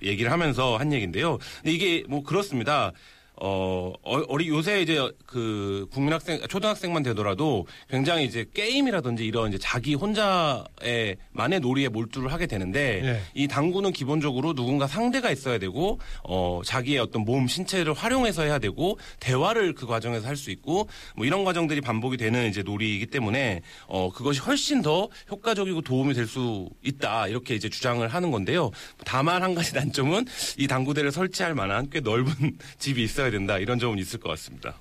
[0.03, 1.39] 얘기를 하면서 한 얘기인데요.
[1.63, 2.91] 근데 이게 뭐 그렇습니다.
[3.43, 9.95] 어, 어- 어리 요새 이제 그 국민학생 초등학생만 되더라도 굉장히 이제 게임이라든지 이런 이제 자기
[9.95, 13.21] 혼자의 만의 놀이에 몰두를 하게 되는데 예.
[13.35, 18.99] 이 당구는 기본적으로 누군가 상대가 있어야 되고 어 자기의 어떤 몸 신체를 활용해서 해야 되고
[19.21, 24.11] 대화를 그 과정에서 할 수 있고 뭐 이런 과정들이 반복이 되는 이제 놀이이기 때문에 어
[24.11, 28.71] 그것이 훨씬 더 효과적이고 도움이 될 수 있다 이렇게 이제 주장을 하는 건데요.
[29.05, 30.25] 다만 한 가지 단점은
[30.59, 32.33] 이 당구대를 설치할 만한 꽤 넓은
[32.79, 34.77] 집이 있어야 된다 이런 점은 있을 것 같습니다.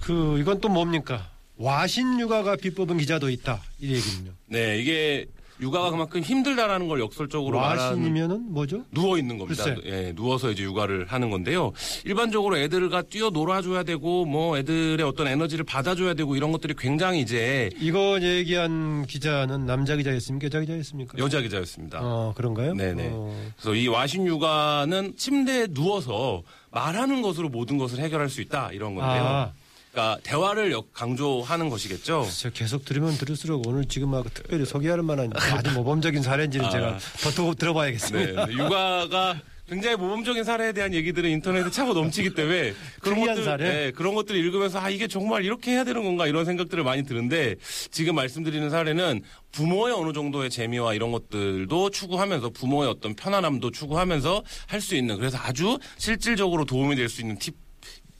[0.00, 1.30] 그 이건 또 뭡니까?
[1.56, 4.32] 와신 육아가 비법은 기자도 있다 이 얘기는요.
[4.46, 5.26] 네 이게
[5.60, 8.84] 육아가 그만큼 힘들다라는 걸 역설적으로 말하는 뭐죠?
[8.92, 9.64] 누워 있는 겁니다.
[9.64, 9.80] 글쎄.
[9.86, 11.72] 예, 누워서 이제 육아를 하는 건데요.
[12.04, 17.70] 일반적으로 애들과 뛰어 놀아줘야 되고 뭐 애들의 어떤 에너지를 받아줘야 되고 이런 것들이 굉장히 이제
[17.80, 20.46] 이거 얘기한 기자는 남자 기자였습니까?
[20.46, 21.18] 여자 기자였습니까?
[21.18, 22.00] 여자 기자였습니다.
[22.02, 22.74] 어 그런가요?
[22.74, 23.08] 네네.
[23.12, 28.94] 어, 그래서 이 와신 육아는 침대에 누워서 말하는 것으로 모든 것을 해결할 수 있다 이런
[28.94, 29.22] 건데요.
[29.24, 29.52] 아,
[29.96, 32.26] 그러니까 대화를 역- 강조하는 것이겠죠.
[32.30, 36.70] 진짜 계속 들으면 들을수록 오늘 지금 막 특별히 소개할 만한 아주 모범적인 사례인지는 아.
[36.70, 38.46] 제가 더, 더 네, 들어봐야겠습니다.
[38.46, 38.52] 네.
[38.52, 43.64] 육아가 굉장히 모범적인 사례에 대한 얘기들은 인터넷에 차고 넘치기 때문에 그런 것들, 사례?
[43.86, 47.56] 네, 그런 것들을 읽으면서 아 이게 정말 이렇게 해야 되는 건가 이런 생각들을 많이 드는데
[47.90, 54.80] 지금 말씀드리는 사례는 부모의 어느 정도의 재미와 이런 것들도 추구하면서 부모의 어떤 편안함도 추구하면서 할
[54.82, 57.54] 수 있는 그래서 아주 실질적으로 도움이 될 수 있는 팁.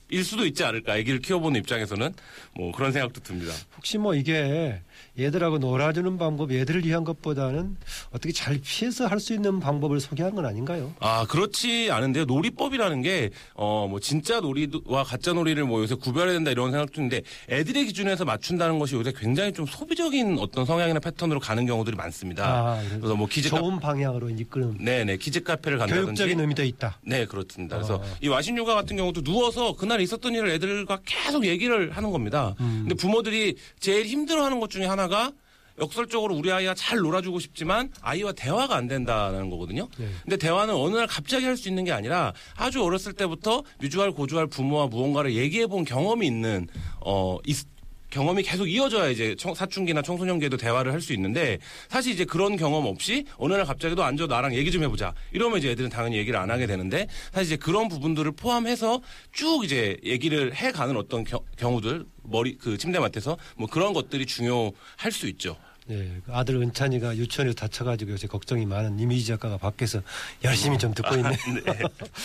[0.09, 0.93] 일 수도 있지 않을까.
[0.93, 2.13] 아기를 키워보는 입장에서는
[2.55, 3.53] 뭐 그런 생각도 듭니다.
[3.75, 4.81] 혹시 뭐 이게
[5.19, 7.75] 얘들하고 놀아주는 방법, 얘들을 위한 것보다는
[8.11, 10.93] 어떻게 잘 피해서 할 수 있는 방법을 소개한 건 아닌가요?
[10.99, 12.25] 아, 그렇지 않은데요.
[12.25, 17.23] 놀이법이라는 게, 어, 뭐, 진짜 놀이와 가짜 놀이를 뭐 요새 구별해야 된다 이런 생각도 있는데,
[17.49, 22.45] 애들의 기준에서 맞춘다는 것이 요새 굉장히 좀 소비적인 어떤 성향이나 패턴으로 가는 경우들이 많습니다.
[22.45, 26.05] 아, 그래서 뭐, 카 좋은 방향으로 이끄는 네네, 키즈 카페를 간다든지.
[26.05, 26.99] 교육적인 의미도 있다.
[27.01, 27.77] 네, 그렇습니다.
[27.77, 28.03] 그래서 어.
[28.21, 32.53] 이 와신 육아 같은 경우도 누워서 그날 있었던 일을 애들과 계속 얘기를 하는 겁니다.
[32.59, 35.31] 근데 부모들이 제일 힘들어하는 것 중에 하나 가
[35.79, 39.87] 역설적으로 우리 아이와 잘 놀아주고 싶지만 아이와 대화가 안 된다는 거거든요.
[39.99, 40.07] 네.
[40.23, 44.47] 근데 대화는 어느 날 갑자기 할 수 있는 게 아니라 아주 어렸을 때부터 미주알 고주알
[44.47, 46.67] 부모와 무언가를 얘기해 본 경험이 있는
[47.01, 47.67] 어 있-
[48.09, 52.85] 경험이 계속 이어져야 이제 청- 사춘기나 청소년기에도 대화를 할 수 있는데 사실 이제 그런 경험
[52.85, 56.37] 없이 어느 날 갑자기 도 앉아 나랑 얘기 좀 해보자 이러면 이제 애들은 당연히 얘기를
[56.39, 62.05] 안 하게 되는데 사실 이제 그런 부분들을 포함해서 쭉 이제 얘기를 해가는 어떤 겨- 경우들
[62.23, 65.55] 머리 그 침대 맡에서 뭐 그런 것들이 중요할 수 있죠.
[65.89, 70.01] 네, 그 아들 은찬이가 유치원에서 다쳐가지고 요새 걱정이 많은 이미지 작가가 밖에서
[70.43, 71.29] 열심히 좀 듣고 있네.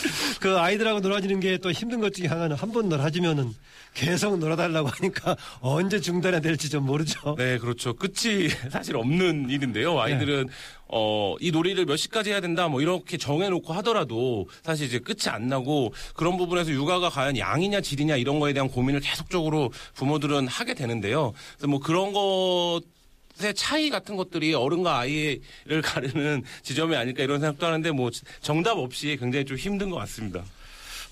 [0.40, 3.55] 그 아이들하고 놀아주는 게 또 힘든 것 중에 하나는 한 번 놀아주면은
[3.94, 7.37] 계속 놀아달라고 하니까 언제 중단해야 될지 좀 모르죠.
[7.37, 7.94] 네, 그렇죠.
[7.94, 10.01] 끝이 사실 없는 일인데요.
[10.01, 10.48] 아이들은
[10.88, 15.48] 어, 이 놀이를 몇 시까지 해야 된다, 뭐, 이렇게 정해놓고 하더라도, 사실 이제 끝이 안
[15.48, 21.33] 나고, 그런 부분에서 육아가 과연 양이냐, 질이냐, 이런 거에 대한 고민을 계속적으로 부모들은 하게 되는데요.
[21.57, 22.83] 그래서 뭐 그런 것의
[23.55, 25.40] 차이 같은 것들이 어른과 아이를
[25.83, 30.45] 가르는 지점이 아닐까 이런 생각도 하는데, 뭐, 정답 없이 굉장히 좀 힘든 것 같습니다.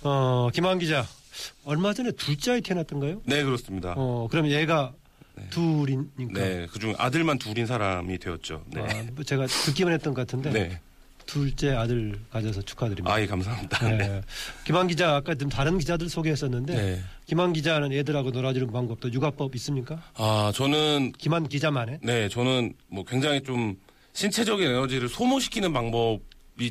[0.02, 1.06] 어, 김한 기자.
[1.64, 3.22] 얼마 전에 둘째 아이 태어났던가요?
[3.24, 3.94] 네, 그렇습니다.
[3.96, 4.92] 어, 그럼 얘가
[5.50, 6.32] 둘이니까.
[6.32, 8.64] 네, 그중 아들만 둘인 사람이 되었죠.
[8.66, 8.80] 네.
[8.82, 10.50] 아, 뭐 제가 듣기만 했던 것 같은데.
[10.50, 10.80] 네.
[11.30, 13.14] 둘째 아들 가져서 축하드립니다.
[13.14, 13.88] 아이, 감사합니다.
[13.88, 13.96] 네.
[13.98, 14.22] 네.
[14.64, 17.00] 김한 기자 아까 좀 다른 기자들 소개했었는데 네.
[17.26, 20.02] 김한 기자는 애들하고 놀아주는 방법도 육아법 있습니까?
[20.14, 23.76] 아, 저는 김한 기자만의 네, 저는 뭐 굉장히 좀
[24.12, 26.20] 신체적인 에너지를 소모시키는 방법이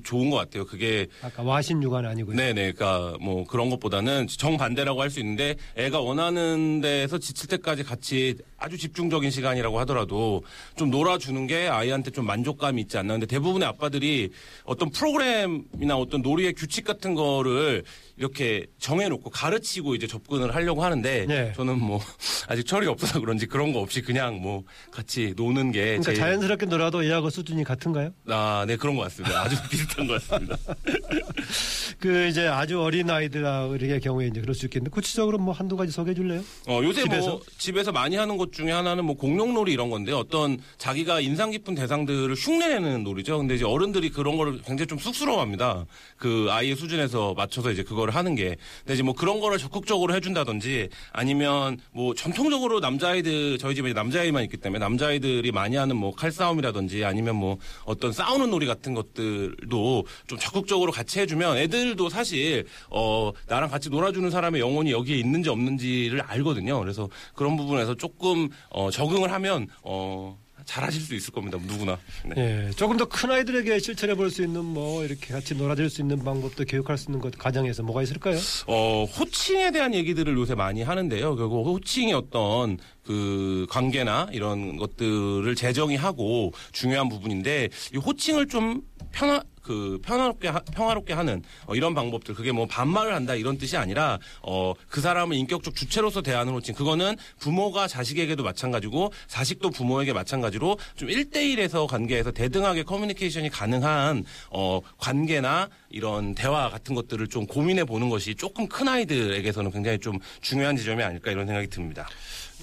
[0.01, 0.65] 좋은 것 같아요.
[0.65, 2.35] 그게 아까 와신 육아는 아니고요.
[2.35, 7.83] 네네, 그러니까 뭐 그런 것보다는 정 반대라고 할 수 있는데 애가 원하는 데서 지칠 때까지
[7.83, 10.43] 같이 아주 집중적인 시간이라고 하더라도
[10.75, 13.13] 좀 놀아주는 게 아이한테 좀 만족감이 있지 않나.
[13.13, 14.29] 근데 대부분의 아빠들이
[14.65, 17.83] 어떤 프로그램이나 어떤 놀이의 규칙 같은 거를
[18.17, 21.53] 이렇게 정해놓고 가르치고 이제 접근을 하려고 하는데 네.
[21.55, 21.99] 저는 뭐
[22.47, 27.05] 아직 철이 없어서 그런지 그런 거 없이 그냥 뭐 같이 노는 게 그러니까 자연스럽게 놀아도
[27.05, 28.11] 얘하고 수준이 같은가요?
[28.27, 29.41] 아, 네, 그런 것 같습니다.
[29.41, 30.57] 아주 비슷한 것 같습니다.
[31.99, 36.15] 그 이제 아주 어린 아이들의 경우에 이제 그럴 수 있겠는데 구체적으로 뭐 한두 가지 소개해
[36.15, 36.41] 줄래요?
[36.67, 37.29] 어, 요새 집에서?
[37.29, 41.75] 뭐 집에서 많이 하는 것 중에 하나는 뭐 공룡놀이 이런 건데 어떤 자기가 인상 깊은
[41.75, 43.37] 대상들을 흉내내는 놀이죠.
[43.37, 45.85] 근데 이제 어른들이 그런 거를 굉장히 좀 쑥스러워합니다.
[46.17, 48.57] 그 아이의 수준에서 맞춰서 이제 그거를 하는 게.
[48.79, 54.57] 근데 이제 뭐 그런 거를 적극적으로 해준다든지 아니면 뭐 전통적으로 남자아이들 저희 집에 남자아이만 있기
[54.57, 60.37] 때문에 남자아이들이 많이 하는 뭐 칼싸움이라든지 아니면 뭐 어떤 싸우는 놀이 같은 것들 도 좀
[60.37, 66.79] 적극적으로 같이 해주면 애들도 사실 어 나랑 같이 놀아주는 사람의 영혼이 여기에 있는지 없는지를 알거든요.
[66.79, 71.57] 그래서 그런 부분에서 조금 어 적응을 하면 어 잘하실 수 있을 겁니다.
[71.65, 71.97] 누구나.
[72.35, 72.67] 네.
[72.67, 76.23] 예, 조금 더 큰 아이들에게 실천해 볼 수 있는 뭐 이렇게 같이 놀아줄 수 있는
[76.23, 78.37] 방법도 교육할 수 있는 것 가정에서 뭐가 있을까요?
[78.67, 81.35] 어, 호칭에 대한 얘기들을 요새 많이 하는데요.
[81.37, 89.41] 결국 호칭이 어떤 그 관계나 이런 것들을 재정의 하고 중요한 부분인데 이 호칭을 좀 편하
[89.69, 94.17] 그 평화롭게 하- 평화롭게 하는 어, 이런 방법들 그게 뭐 반말을 한다 이런 뜻이 아니라
[94.41, 101.09] 어 그 사람을 인격적 주체로서 대하는 호칭 그거는 부모가 자식에게도 마찬가지고 자식도 부모에게 마찬가지로 좀
[101.09, 108.33] 1대1에서 관계에서 대등하게 커뮤니케이션이 가능한 어 관계나 이런 대화 같은 것들을 좀 고민해 보는 것이
[108.35, 112.07] 조금 큰 아이들에게서는 굉장히 좀 중요한 지점이 아닐까 이런 생각이 듭니다.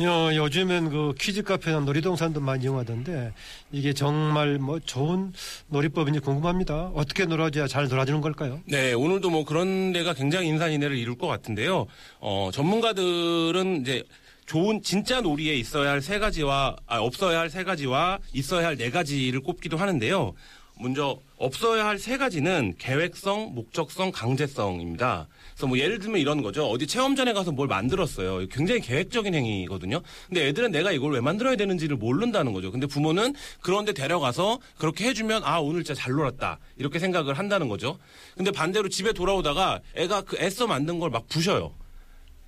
[0.02, 3.32] 요, 요즘엔 그 퀴즈 카페나 놀이동산도 많이 이용하던데
[3.72, 5.32] 이게 정말 뭐 좋은
[5.68, 6.90] 놀이법인지 궁금합니다.
[6.94, 8.60] 어떻게 놀아줘야 잘 놀아주는 걸까요?
[8.66, 11.86] 네, 오늘도 뭐 그런 데가 굉장히 인산인해를 이룰 것 같은데요.
[12.20, 14.04] 어, 전문가들은 이제
[14.44, 18.90] 좋은 진짜 놀이에 있어야 할 세 가지와 아, 없어야 할 세 가지와 있어야 할 네
[18.90, 20.34] 가지를 꼽기도 하는데요.
[20.78, 25.26] 먼저 없어야 할 세 가지는 계획성, 목적성, 강제성입니다.
[25.54, 26.66] 그래서 뭐 예를 들면 이런 거죠.
[26.68, 28.46] 어디 체험전에 가서 뭘 만들었어요.
[28.48, 30.00] 굉장히 계획적인 행위거든요.
[30.28, 32.70] 근데 애들은 내가 이걸 왜 만들어야 되는지를 모른다는 거죠.
[32.70, 37.98] 근데 부모는 그런데 데려가서 그렇게 해주면 아 오늘 진짜 잘 놀았다 이렇게 생각을 한다는 거죠.
[38.36, 41.72] 근데 반대로 집에 돌아오다가 애가 그 애써 만든 걸 막 부셔요.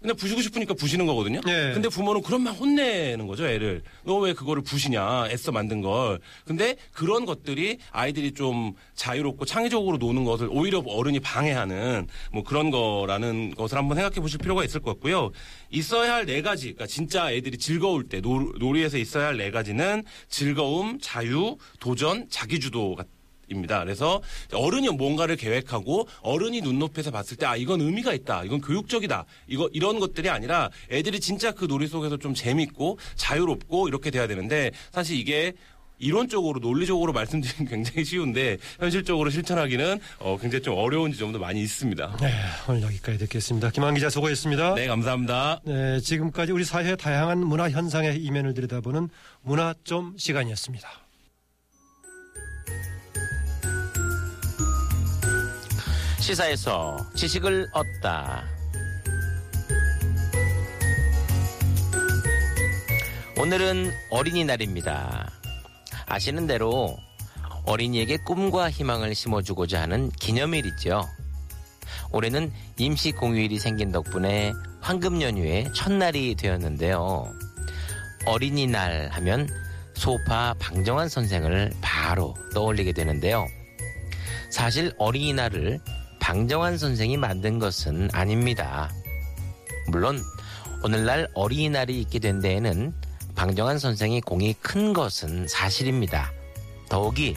[0.01, 1.41] 근데 부시고 싶으니까 부시는 거거든요.
[1.49, 1.73] 예.
[1.75, 3.83] 근데 부모는 그런만 혼내는 거죠, 애를.
[4.05, 6.19] 너 왜 그거를 부시냐, 애써 만든 걸.
[6.45, 13.55] 근데 그런 것들이 아이들이 좀 자유롭고 창의적으로 노는 것을 오히려 어른이 방해하는 뭐 그런 거라는
[13.55, 15.31] 것을 한번 생각해 보실 필요가 있을 것 같고요.
[15.71, 20.03] 있어야 할 네 가지, 그러니까 진짜 애들이 즐거울 때 놀, 놀이에서 있어야 할 네 가지는
[20.29, 23.07] 즐거움, 자유, 도전, 자기주도 같
[23.49, 23.83] 입니다.
[23.83, 28.45] 그래서 어른이 뭔가를 계획하고 어른이 눈높이에서 봤을 때 아 이건 의미가 있다.
[28.45, 29.25] 이건 교육적이다.
[29.47, 34.71] 이거 이런 것들이 아니라 애들이 진짜 그 놀이 속에서 좀 재밌고 자유롭고 이렇게 돼야 되는데
[34.93, 35.55] 사실 이게
[36.01, 42.19] 이론적으로 논리적으로 말씀드리면 굉장히 쉬운데 현실적으로 실천하기는 어, 굉장히 좀 어려운 지점도 많이 있습니다.
[42.21, 42.33] 네,
[42.69, 43.71] 오늘 여기까지 듣겠습니다.
[43.71, 44.75] 김한 기자 수고했습니다.
[44.75, 45.61] 네, 감사합니다.
[45.65, 49.09] 네, 지금까지 우리 사회의 다양한 문화 현상의 이면을 들여다보는
[49.43, 50.89] 문화 점 시간이었습니다.
[56.29, 58.45] 시사에서 지식을 얻다.
[63.39, 65.31] 오늘은 어린이날입니다.
[66.05, 66.99] 아시는 대로
[67.65, 71.01] 어린이에게 꿈과 희망을 심어주고자 하는 기념일이죠.
[72.13, 77.33] 올해는 임시 공휴일이 생긴 덕분에 황금 연휴의 첫날이 되었는데요.
[78.27, 79.49] 어린이날 하면
[79.95, 83.47] 소파 방정환 선생을 바로 떠올리게 되는데요.
[84.51, 85.81] 사실 어린이날을
[86.29, 88.93] 방정환 선생이 만든 것은 아닙니다.
[89.87, 90.23] 물론
[90.85, 92.93] 오늘날 어린이날이 있게 된 데에는
[93.35, 96.31] 방정환 선생의 공이 큰 것은 사실입니다.
[96.91, 97.35] 더욱이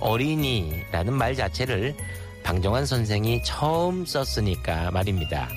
[0.00, 1.96] 어린이라는 말 자체를
[2.42, 5.48] 방정환 선생이 처음 썼으니까 말입니다.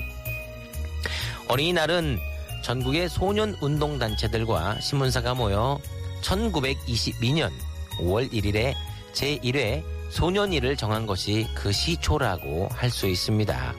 [1.48, 2.18] 어린이날은
[2.64, 5.78] 전국의 소년 운동 단체들과 신문사가 모여
[6.22, 7.50] 1922년
[7.98, 8.72] 5월 1일에
[9.12, 13.74] 제1회 소년일을 정한 것이 그 시초라고 할 수 있습니다.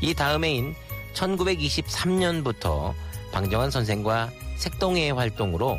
[0.00, 0.74] 이 다음해인
[1.14, 2.94] 1923년부터
[3.32, 5.78] 방정환 선생과 색동회의 활동으로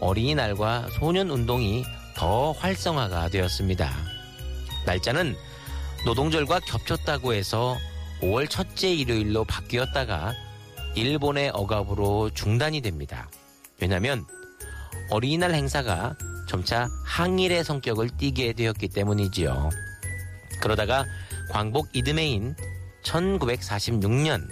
[0.00, 1.84] 어린이날과 소년운동이
[2.14, 3.90] 더 활성화가 되었습니다.
[4.86, 5.36] 날짜는
[6.04, 7.76] 노동절과 겹쳤다고 해서
[8.20, 10.32] 5월 첫째 일요일로 바뀌었다가
[10.94, 13.28] 일본의 억압으로 중단이 됩니다.
[13.80, 14.24] 왜냐하면
[15.10, 16.16] 어린이날 행사가
[16.52, 19.70] 점차 항일의 성격을 띠게 되었기 때문이지요.
[20.60, 21.06] 그러다가
[21.48, 22.54] 광복 이듬해인
[23.02, 24.46] 1946년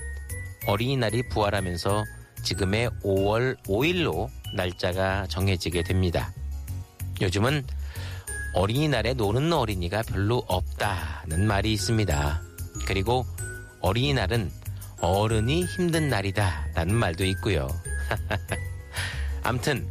[0.66, 2.04] 어린이날이 부활하면서
[2.42, 6.32] 지금의 5월 5일로 날짜가 정해지게 됩니다.
[7.20, 7.66] 요즘은
[8.54, 12.42] 어린이날에 노는 어린이가 별로 없다는 말이 있습니다.
[12.86, 13.26] 그리고
[13.82, 14.50] 어린이날은
[15.02, 17.68] 어른이 힘든 날이다 라는 말도 있고요.
[19.44, 19.86] 암튼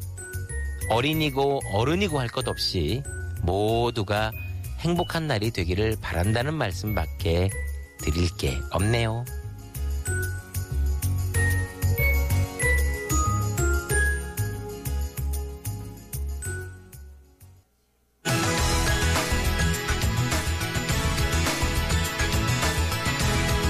[0.90, 3.04] 어린이고 어른이고 할 것 없이
[3.42, 4.32] 모두가
[4.80, 7.50] 행복한 날이 되기를 바란다는 말씀밖에
[8.00, 9.26] 드릴 게 없네요.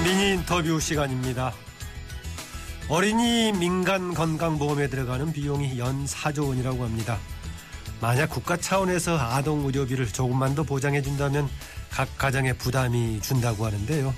[0.04, 1.54] 미니 인터뷰 시간입니다.
[2.90, 7.18] 어린이 민간 건강보험에 들어가는 비용이 연 4조 원이라고 합니다.
[8.02, 11.46] 만약 국가 차원에서 아동 의료비를 조금만 더 보장해 준다면
[11.92, 14.14] 각 가정에 부담이 준다고 하는데요.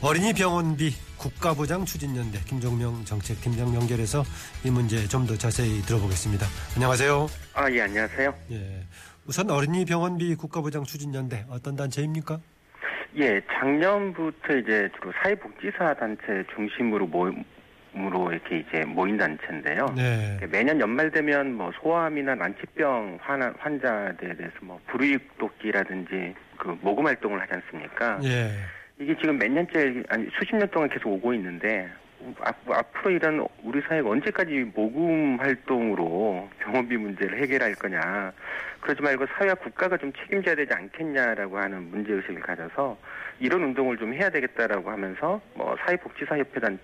[0.00, 4.22] 어린이 병원비 국가보장 추진연대 김종명 정책팀장 연결해서
[4.64, 6.46] 이 문제 좀 더 자세히 들어보겠습니다.
[6.76, 7.26] 안녕하세요.
[7.54, 8.34] 아, 예, 안녕하세요.
[8.52, 8.82] 예.
[9.26, 12.38] 우선 어린이 병원비 국가보장 추진연대 어떤 단체입니까?
[13.18, 17.42] 예, 작년부터 이제 주로 사회복지사 단체 중심으로 모임
[17.98, 19.86] 으로 이렇게 이제 모인 단체인데요.
[19.96, 20.38] 네.
[20.50, 27.54] 매년 연말 되면 뭐 소아암이나 난치병 환, 환자들에 대해서 뭐 불이웃돕기라든지 그 모금 활동을 하지
[27.54, 28.20] 않습니까?
[28.24, 28.50] 예.
[28.98, 31.88] 이게 지금 몇 년째 아니 수십 년 동안 계속 오고 있는데
[32.40, 38.32] 앞, 앞으로 이런 우리 사회가 언제까지 모금 활동으로 병원비 문제를 해결할 거냐
[38.80, 42.98] 그러지 말고 사회와 국가가 좀 책임져야 되지 않겠냐라고 하는 문제 의식을 가져서
[43.38, 46.78] 이런 운동을 좀 해야 되겠다라고 하면서 뭐 사회복지사 협회 단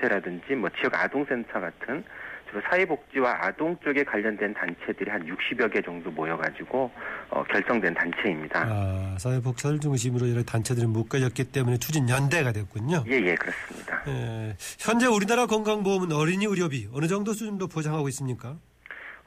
[0.00, 2.04] 체라든지 뭐 지역 아동센터 같은
[2.50, 6.90] 주로 사회복지와 아동 쪽에 관련된 단체들이 한 60여 개 정도 모여가지고
[7.30, 8.66] 어, 결성된 단체입니다.
[8.68, 13.04] 아, 사회복지를 중심으로 여러 단체들이 묶여졌기 때문에 추진연대가 됐군요.
[13.06, 14.02] 예, 예, 그렇습니다.
[14.08, 14.56] 예.
[14.80, 18.56] 현재 우리나라 건강보험은 어린이 의료비 어느 정도 수준도 보장하고 있습니까?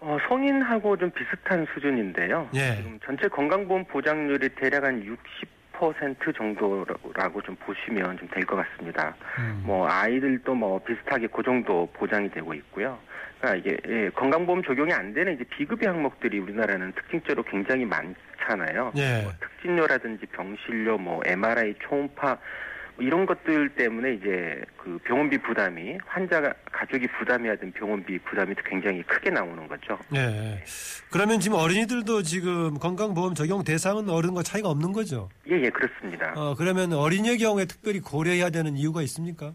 [0.01, 2.49] 어, 성인하고 좀 비슷한 수준인데요.
[2.55, 2.75] 예.
[2.75, 5.15] 지금 전체 건강보험 보장률이 대략 한 60%
[6.33, 9.15] 정도라고 좀 보시면 좀 될 것 같습니다.
[9.39, 9.63] 음.
[9.65, 12.97] 뭐 아이들도 뭐 비슷하게 그 정도 보장이 되고 있고요.
[13.39, 18.93] 그러니까 이게 예, 건강보험 적용이 안 되는 이제 비급여 항목들이 우리나라는 특징적으로 굉장히 많잖아요.
[18.95, 19.23] 예.
[19.23, 22.37] 뭐 특진료라든지 병실료, 뭐 MRI, 초음파 뭐
[22.99, 29.29] 이런 것들 때문에 이제 그 병원비 부담이 환자가 가족이 부담해야 되는 병원비 부담이 굉장히 크게
[29.29, 29.97] 나오는 거죠.
[30.15, 30.63] 예.
[31.11, 35.29] 그러면 지금 어린이들도 지금 건강보험 적용 대상은 어른과 차이가 없는 거죠?
[35.49, 36.33] 예, 예, 그렇습니다.
[36.35, 39.53] 어, 그러면 어린이의 경우에 특별히 고려해야 되는 이유가 있습니까?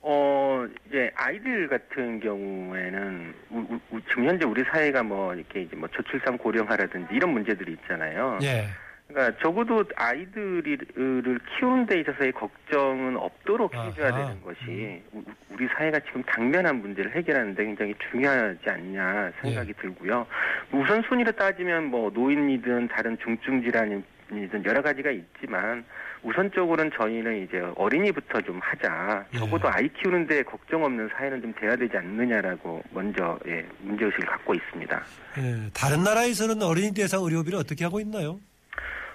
[0.00, 5.88] 어, 이제 아이들 같은 경우에는 우, 우, 지금 현재 우리 사회가 뭐 이렇게 이제 뭐
[5.94, 8.40] 저출산 고령화라든지 이런 문제들이 있잖아요.
[8.42, 8.66] 예.
[9.12, 14.26] 그러니까 적어도 아이들을 키우는 데 있어서의 걱정은 없도록 해줘야 아하.
[14.26, 20.26] 되는 것이 우- 우리 사회가 지금 당면한 문제를 해결하는 데 굉장히 중요하지 않냐 생각이 들고요.
[20.72, 25.84] 우선순위로 따지면 뭐 노인이든 다른 중증 질환이든 여러 가지가 있지만
[26.22, 29.26] 우선적으로는 저희는 이제 어린이부터 좀 하자.
[29.34, 29.38] 예.
[29.38, 35.02] 적어도 아이 키우는데 걱정 없는 사회는 좀 돼야 되지 않느냐라고 먼저 예, 문제의식을 갖고 있습니다.
[35.38, 35.70] 예.
[35.74, 38.38] 다른 나라에서는 어린이 대상 의료비를 어떻게 하고 있나요?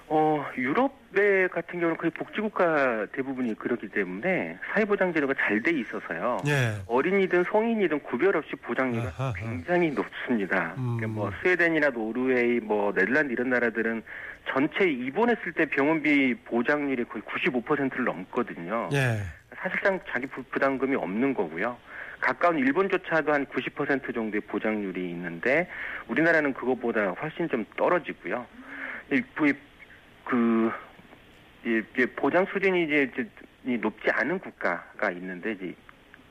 [0.09, 6.37] 어, 유럽의 같은 경우는 거의 복지국가 대부분이 그렇기 때문에 사회보장제도가 잘 돼 있어서요.
[6.47, 6.75] 예.
[6.87, 9.05] 어린이든 성인이든 구별 없이 보장률이.
[9.35, 10.73] 굉장히 높습니다.
[10.77, 10.95] 음.
[10.97, 14.01] 그러니까 뭐 스웨덴이나 노르웨이, 뭐 네덜란드 이런 나라들은
[14.49, 18.87] 전체 입원했을 때 병원비 보장률이 거의 95%를 넘거든요.
[18.93, 19.17] 예.
[19.57, 21.75] 사실상 자기 부- 부담금이 없는 거고요.
[22.21, 25.67] 가까운 일본조차도 한 90% 정도의 보장률이 있는데
[26.07, 28.45] 우리나라는 그것보다 훨씬 좀 떨어지고요.
[30.27, 30.71] 이, 그,
[31.63, 33.09] 그 이- 이제 보장 수준이 이제
[33.63, 35.73] 높지 않은 국가가 있는데 이제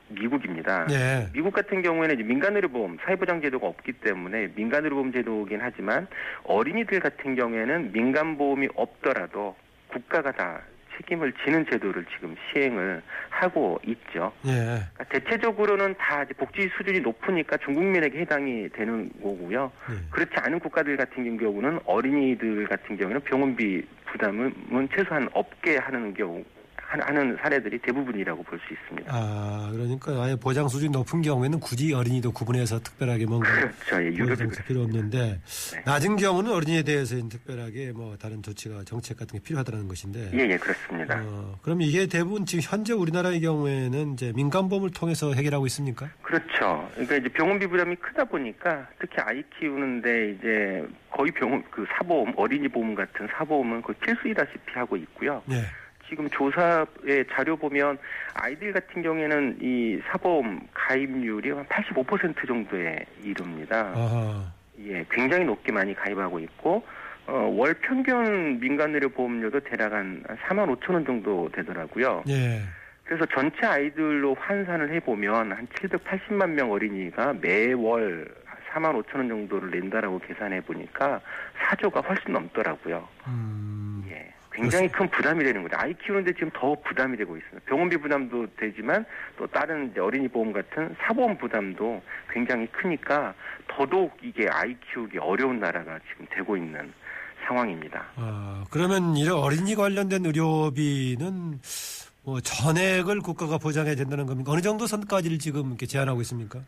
[0.09, 0.87] 미국입니다.
[0.91, 1.27] 예.
[1.33, 6.07] 미국 같은 경우에는 이제 민간의료보험 사회보장 제도가 없기 때문에 민간의료보험 제도이긴 하지만
[6.43, 9.55] 어린이들 같은 경우에는 민간보험이 없더라도
[9.89, 10.61] 국가가 다
[10.97, 14.33] 책임을 지는 제도를 지금 시행을 하고 있죠.
[14.45, 14.81] 예.
[14.93, 19.71] 그러니까 대체적으로는 다 복지 수준이 높으니까 전 국민에게 해당이 되는 거고요.
[19.91, 19.93] 예.
[20.09, 26.43] 그렇지 않은 국가들 같은 경우는 어린이들 같은 경우는 병원비 부담은 최소한 없게 하는 경우
[26.87, 29.11] 하- 하는 사례들이 대부분이라고 볼 수 있습니다.
[29.13, 33.49] 아, 그러니까 아예 보장 수준이 높은 경우에는 굳이 어린이도 구분해서 특별하게 뭔가
[33.85, 34.03] 그렇죠.
[34.03, 35.39] 예, 보장 필요 없는데
[35.73, 35.81] 네.
[35.85, 40.31] 낮은 경우는 어린이에 대해서는 특별하게 뭐 다른 조치가 정책 같은 게 필요하다는 것인데.
[40.33, 41.21] 예, 예, 그렇습니다.
[41.23, 46.09] 어, 그럼 이게 대부분 지금 현재 우리나라의 경우에는 이제 민간보험을 통해서 해결하고 있습니까?
[46.21, 46.89] 그렇죠.
[46.93, 52.67] 그러니까 이제 병원비 부담이 크다 보니까 특히 아이 키우는데 이제 거의 병원 그 사보험 어린이
[52.67, 55.41] 보험 같은 사보험은 거의 필수이다시피 하고 있고요.
[55.45, 55.63] 네.
[56.09, 57.97] 지금 조사의 자료 보면
[58.33, 63.91] 아이들 같은 경우에는 이 사보험 가입률이 한 85% 정도에 이릅니다.
[63.95, 64.51] 아하.
[64.79, 66.83] 예, 굉장히 높게 많이 가입하고 있고
[67.27, 72.23] 어, 월 평균 민간의료 보험료도 대략 한 4만 5천 원 정도 되더라고요.
[72.29, 72.61] 예.
[73.03, 78.27] 그래서 전체 아이들로 환산을 해보면 한 780만 명 어린이가 매월
[78.71, 81.21] 4만 5천 원 정도를 낸다라고 계산해 보니까
[81.59, 83.07] 4조가 훨씬 넘더라고요.
[83.27, 84.05] 음.
[84.09, 84.33] 예.
[84.57, 85.75] 굉장히 큰 부담이 되는 거죠.
[85.77, 87.65] 아이 키우는데 지금 더 부담이 되고 있습니다.
[87.69, 89.05] 병원비 부담도 되지만
[89.37, 93.35] 또 다른 어린이 보험 같은 사보험 부담도 굉장히 크니까
[93.67, 96.91] 더더욱 이게 아이 키우기 어려운 나라가 지금 되고 있는
[97.45, 98.03] 상황입니다.
[98.15, 101.59] 아, 그러면 이런 어린이 관련된 의료비는
[102.23, 104.51] 뭐 전액을 국가가 보장해야 된다는 겁니까?
[104.51, 106.59] 어느 정도 선까지를 지금 이렇게 제한하고 있습니까?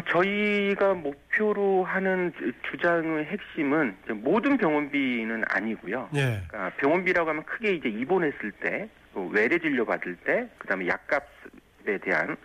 [0.00, 6.08] 어, 저희가 목표로 하는 주- 주장의 핵심은 모든 병원비는 아니고요.
[6.14, 6.42] 예.
[6.48, 12.36] 그러니까 병원비라고 하면 크게 이제 입원했을 때, 또 외래 진료 받을 때, 그다음에 약값에 대한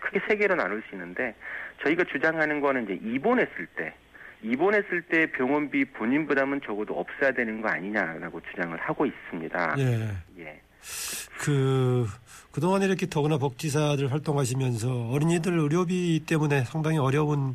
[0.00, 1.34] 크게 세 개로 나눌 수 있는데
[1.82, 3.94] 저희가 주장하는 거는 이제 입원했을 때,
[4.42, 9.74] 입원했을 때 병원비 본인 부담은 적어도 없어야 되는 거 아니냐라고 주장을 하고 있습니다.
[9.78, 10.42] 예.
[10.42, 10.60] 예.
[11.38, 12.06] 그,
[12.52, 17.54] 그동안 이렇게 더구나 복지사들 활동하시면서 어린이들 의료비 때문에 상당히 어려운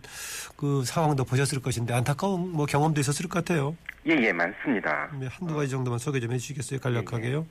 [0.56, 3.76] 그 상황도 보셨을 것인데 안타까운 뭐 경험도 있었을 것 같아요.
[4.08, 5.10] 예, 예, 많습니다.
[5.20, 6.80] 네, 한두 가지 정도만 소개 좀 해주시겠어요?
[6.80, 7.46] 간략하게요.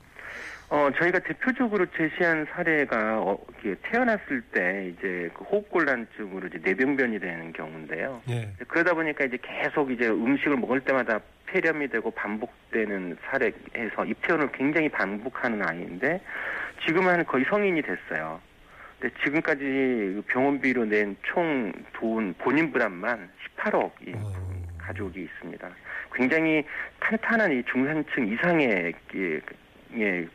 [0.71, 3.39] 어, 저희가 대표적으로 제시한 사례가 어,
[3.83, 8.23] 태어났을 때 이제 그 호흡곤란증으로 이제 뇌병변이 되는 경우인데요.
[8.31, 8.51] 예.
[8.67, 15.63] 그러다 보니까 이제 계속 이제 음식을 먹을 때마다 폐렴이 되고 반복되는 사례에서 입퇴원을 굉장히 반복하는
[15.69, 16.21] 아이인데
[16.87, 18.41] 지금은 거의 성인이 됐어요.
[18.99, 24.33] 근데 지금까지 그 병원비로 낸 총 돈 본인 부담만 18억이 어.
[24.79, 25.69] 가족이 있습니다.
[26.13, 26.65] 굉장히
[27.01, 29.41] 탄탄한 이 중산층 이상의 예,
[29.97, 30.29] 예,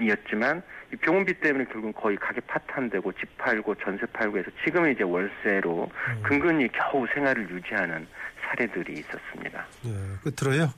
[0.00, 0.62] 이었지만 이
[0.96, 5.90] 병원비 때문에 결국은 거의 가게 파탄되고 집 팔고 전세 팔고 해서 지금은 이제 월세로
[6.22, 8.06] 근근히 겨우 생활을 유지하는
[8.44, 9.66] 사례들이 있었습니다.
[9.86, 9.90] 예,
[10.22, 10.68] 끝으로요.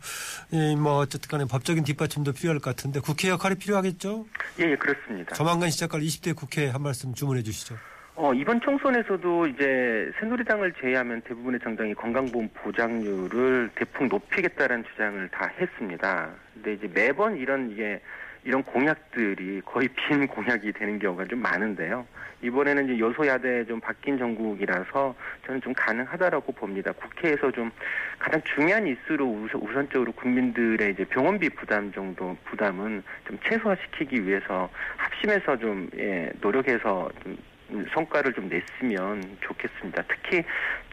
[0.51, 4.27] 이, 뭐, 어쨌든 간에 법적인 뒷받침도 필요할 것 같은데 국회 역할이 필요하겠죠?
[4.61, 5.35] 예, 예, 그렇습니다.
[5.35, 7.77] 조만간 시작할 20대 국회 한 말씀 주문해 주시죠.
[8.19, 16.31] 어, 이번 총선에서도 이제 새누리당을 제외하면 대부분의 정당이 건강보험 보장률을 대폭 높이겠다는 주장을 다 했습니다.
[16.55, 18.01] 근데 이제 매번 이런 이게
[18.47, 22.07] 이런 공약들이 거의 빈 공약이 되는 경우가 좀 많은데요.
[22.43, 26.93] 이번에는 이제 여소야대 좀 바뀐 정국이라서 저는 좀 가능하다라고 봅니다.
[26.93, 27.73] 국회에서 좀
[28.21, 35.59] 가장 중요한 이슈로 우선, 우선적으로 국민들의 이제 병원비 부담 정도 부담은 좀 최소화시키기 위해서 합심해서
[35.59, 37.37] 좀 예, 노력해서 좀
[37.71, 40.05] 음, 성과를 좀 냈으면 좋겠습니다.
[40.07, 40.45] 특히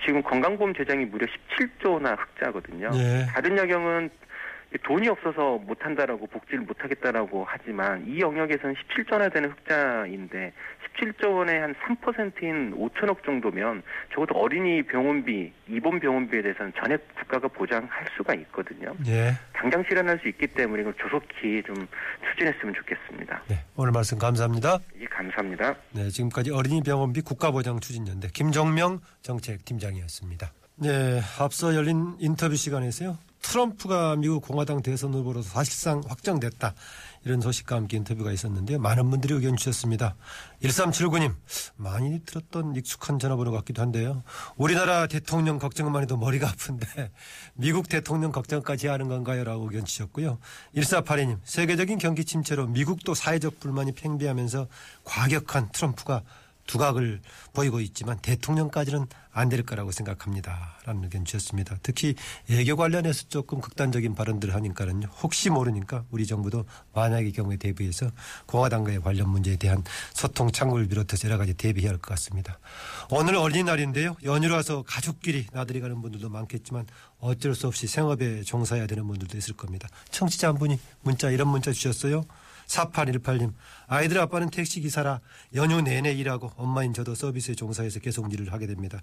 [0.04, 2.90] 지금 건강보험 재정이 무려 17조나 흑자거든요.
[2.96, 3.28] 예.
[3.32, 4.10] 다른 여경은
[4.80, 10.54] 돈이 없어서 못한다라고 복지를 못하겠다라고 하지만 이 영역에서는 17조나 되는 흑자인데
[10.98, 18.06] 17조 원의 한 3%인 5천억 정도면 적어도 어린이 병원비, 입원 병원비에 대해서는 전액 국가가 보장할
[18.16, 18.96] 수가 있거든요.
[19.08, 19.34] 예.
[19.54, 21.76] 당장 실현할 수 있기 때문에 이걸 조속히 좀
[22.30, 23.44] 추진했으면 좋겠습니다.
[23.48, 23.64] 네.
[23.76, 24.80] 오늘 말씀 감사합니다.
[25.00, 25.76] 예, 감사합니다.
[25.92, 30.52] 네, 지금까지 어린이 병원비 국가보장 추진연대 김정명 정책팀장이었습니다.
[30.76, 33.18] 네, 앞서 열린 인터뷰 시간에서요.
[33.44, 36.74] 트럼프가 미국 공화당 대선 후보로서 사실상 확정됐다.
[37.26, 38.80] 이런 소식과 함께 인터뷰가 있었는데요.
[38.80, 40.16] 많은 분들이 의견 주셨습니다.
[40.62, 41.36] 1379님,
[41.76, 44.24] 많이 들었던 익숙한 전화번호 같기도 한데요.
[44.56, 47.12] 우리나라 대통령 걱정만 해도 머리가 아픈데
[47.54, 49.44] 미국 대통령 걱정까지 하는 건가요?
[49.44, 50.40] 라고 의견 주셨고요.
[50.76, 54.68] 1482님, 세계적인 경기 침체로 미국도 사회적 불만이 팽배하면서
[55.04, 56.24] 과격한 트럼프가
[56.66, 57.22] 두각을
[57.54, 60.78] 보이고 있지만 대통령까지는 안 될 거라고 생각합니다.
[60.86, 61.78] 라는 의견 주셨습니다.
[61.82, 62.14] 특히
[62.50, 65.08] 애교 관련해서 조금 극단적인 발언들을 하니까는요.
[65.22, 68.10] 혹시 모르니까 우리 정부도 만약의 경우에 대비해서
[68.46, 69.84] 공화당과의 관련 문제에 대한
[70.14, 72.60] 소통 창구를 비롯해서 여러 가지 대비해야 할 것 같습니다.
[73.10, 74.16] 오늘 어린이날인데요.
[74.24, 76.86] 연휴라서 가족끼리 나들이 가는 분들도 많겠지만
[77.20, 79.88] 어쩔 수 없이 생업에 종사해야 되는 분들도 있을 겁니다.
[80.12, 82.24] 청취자 한 분이 문자 이런 문자 주셨어요.
[82.68, 83.54] 4818님,
[83.88, 85.22] 아이들 아빠는 택시기사라
[85.56, 89.02] 연휴 내내 일하고 엄마인 저도 서비스에 종사해서 계속 일을 하게 됩니다.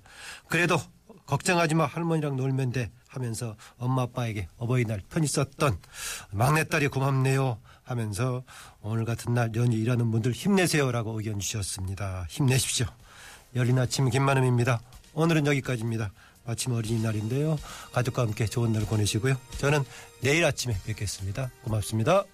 [0.48, 0.80] 그래도
[1.26, 5.78] 걱정하지 마 할머니랑 놀면 돼 하면서 엄마 아빠에게 어버이날 편히 썼던
[6.32, 8.42] 막내딸이 고맙네요 하면서
[8.80, 12.26] 오늘 같은 날 연휴 일하는 분들 힘내세요라고 의견 주셨습니다.
[12.28, 12.86] 힘내십시오.
[13.54, 14.80] 열린 아침 김만음입니다.
[15.14, 16.12] 오늘은 여기까지입니다.
[16.44, 17.58] 마침 어린이날인데요.
[17.92, 19.36] 가족과 함께 좋은 날 보내시고요.
[19.58, 19.84] 저는
[20.20, 21.50] 내일 아침에 뵙겠습니다.
[21.62, 22.24] 고맙습니다.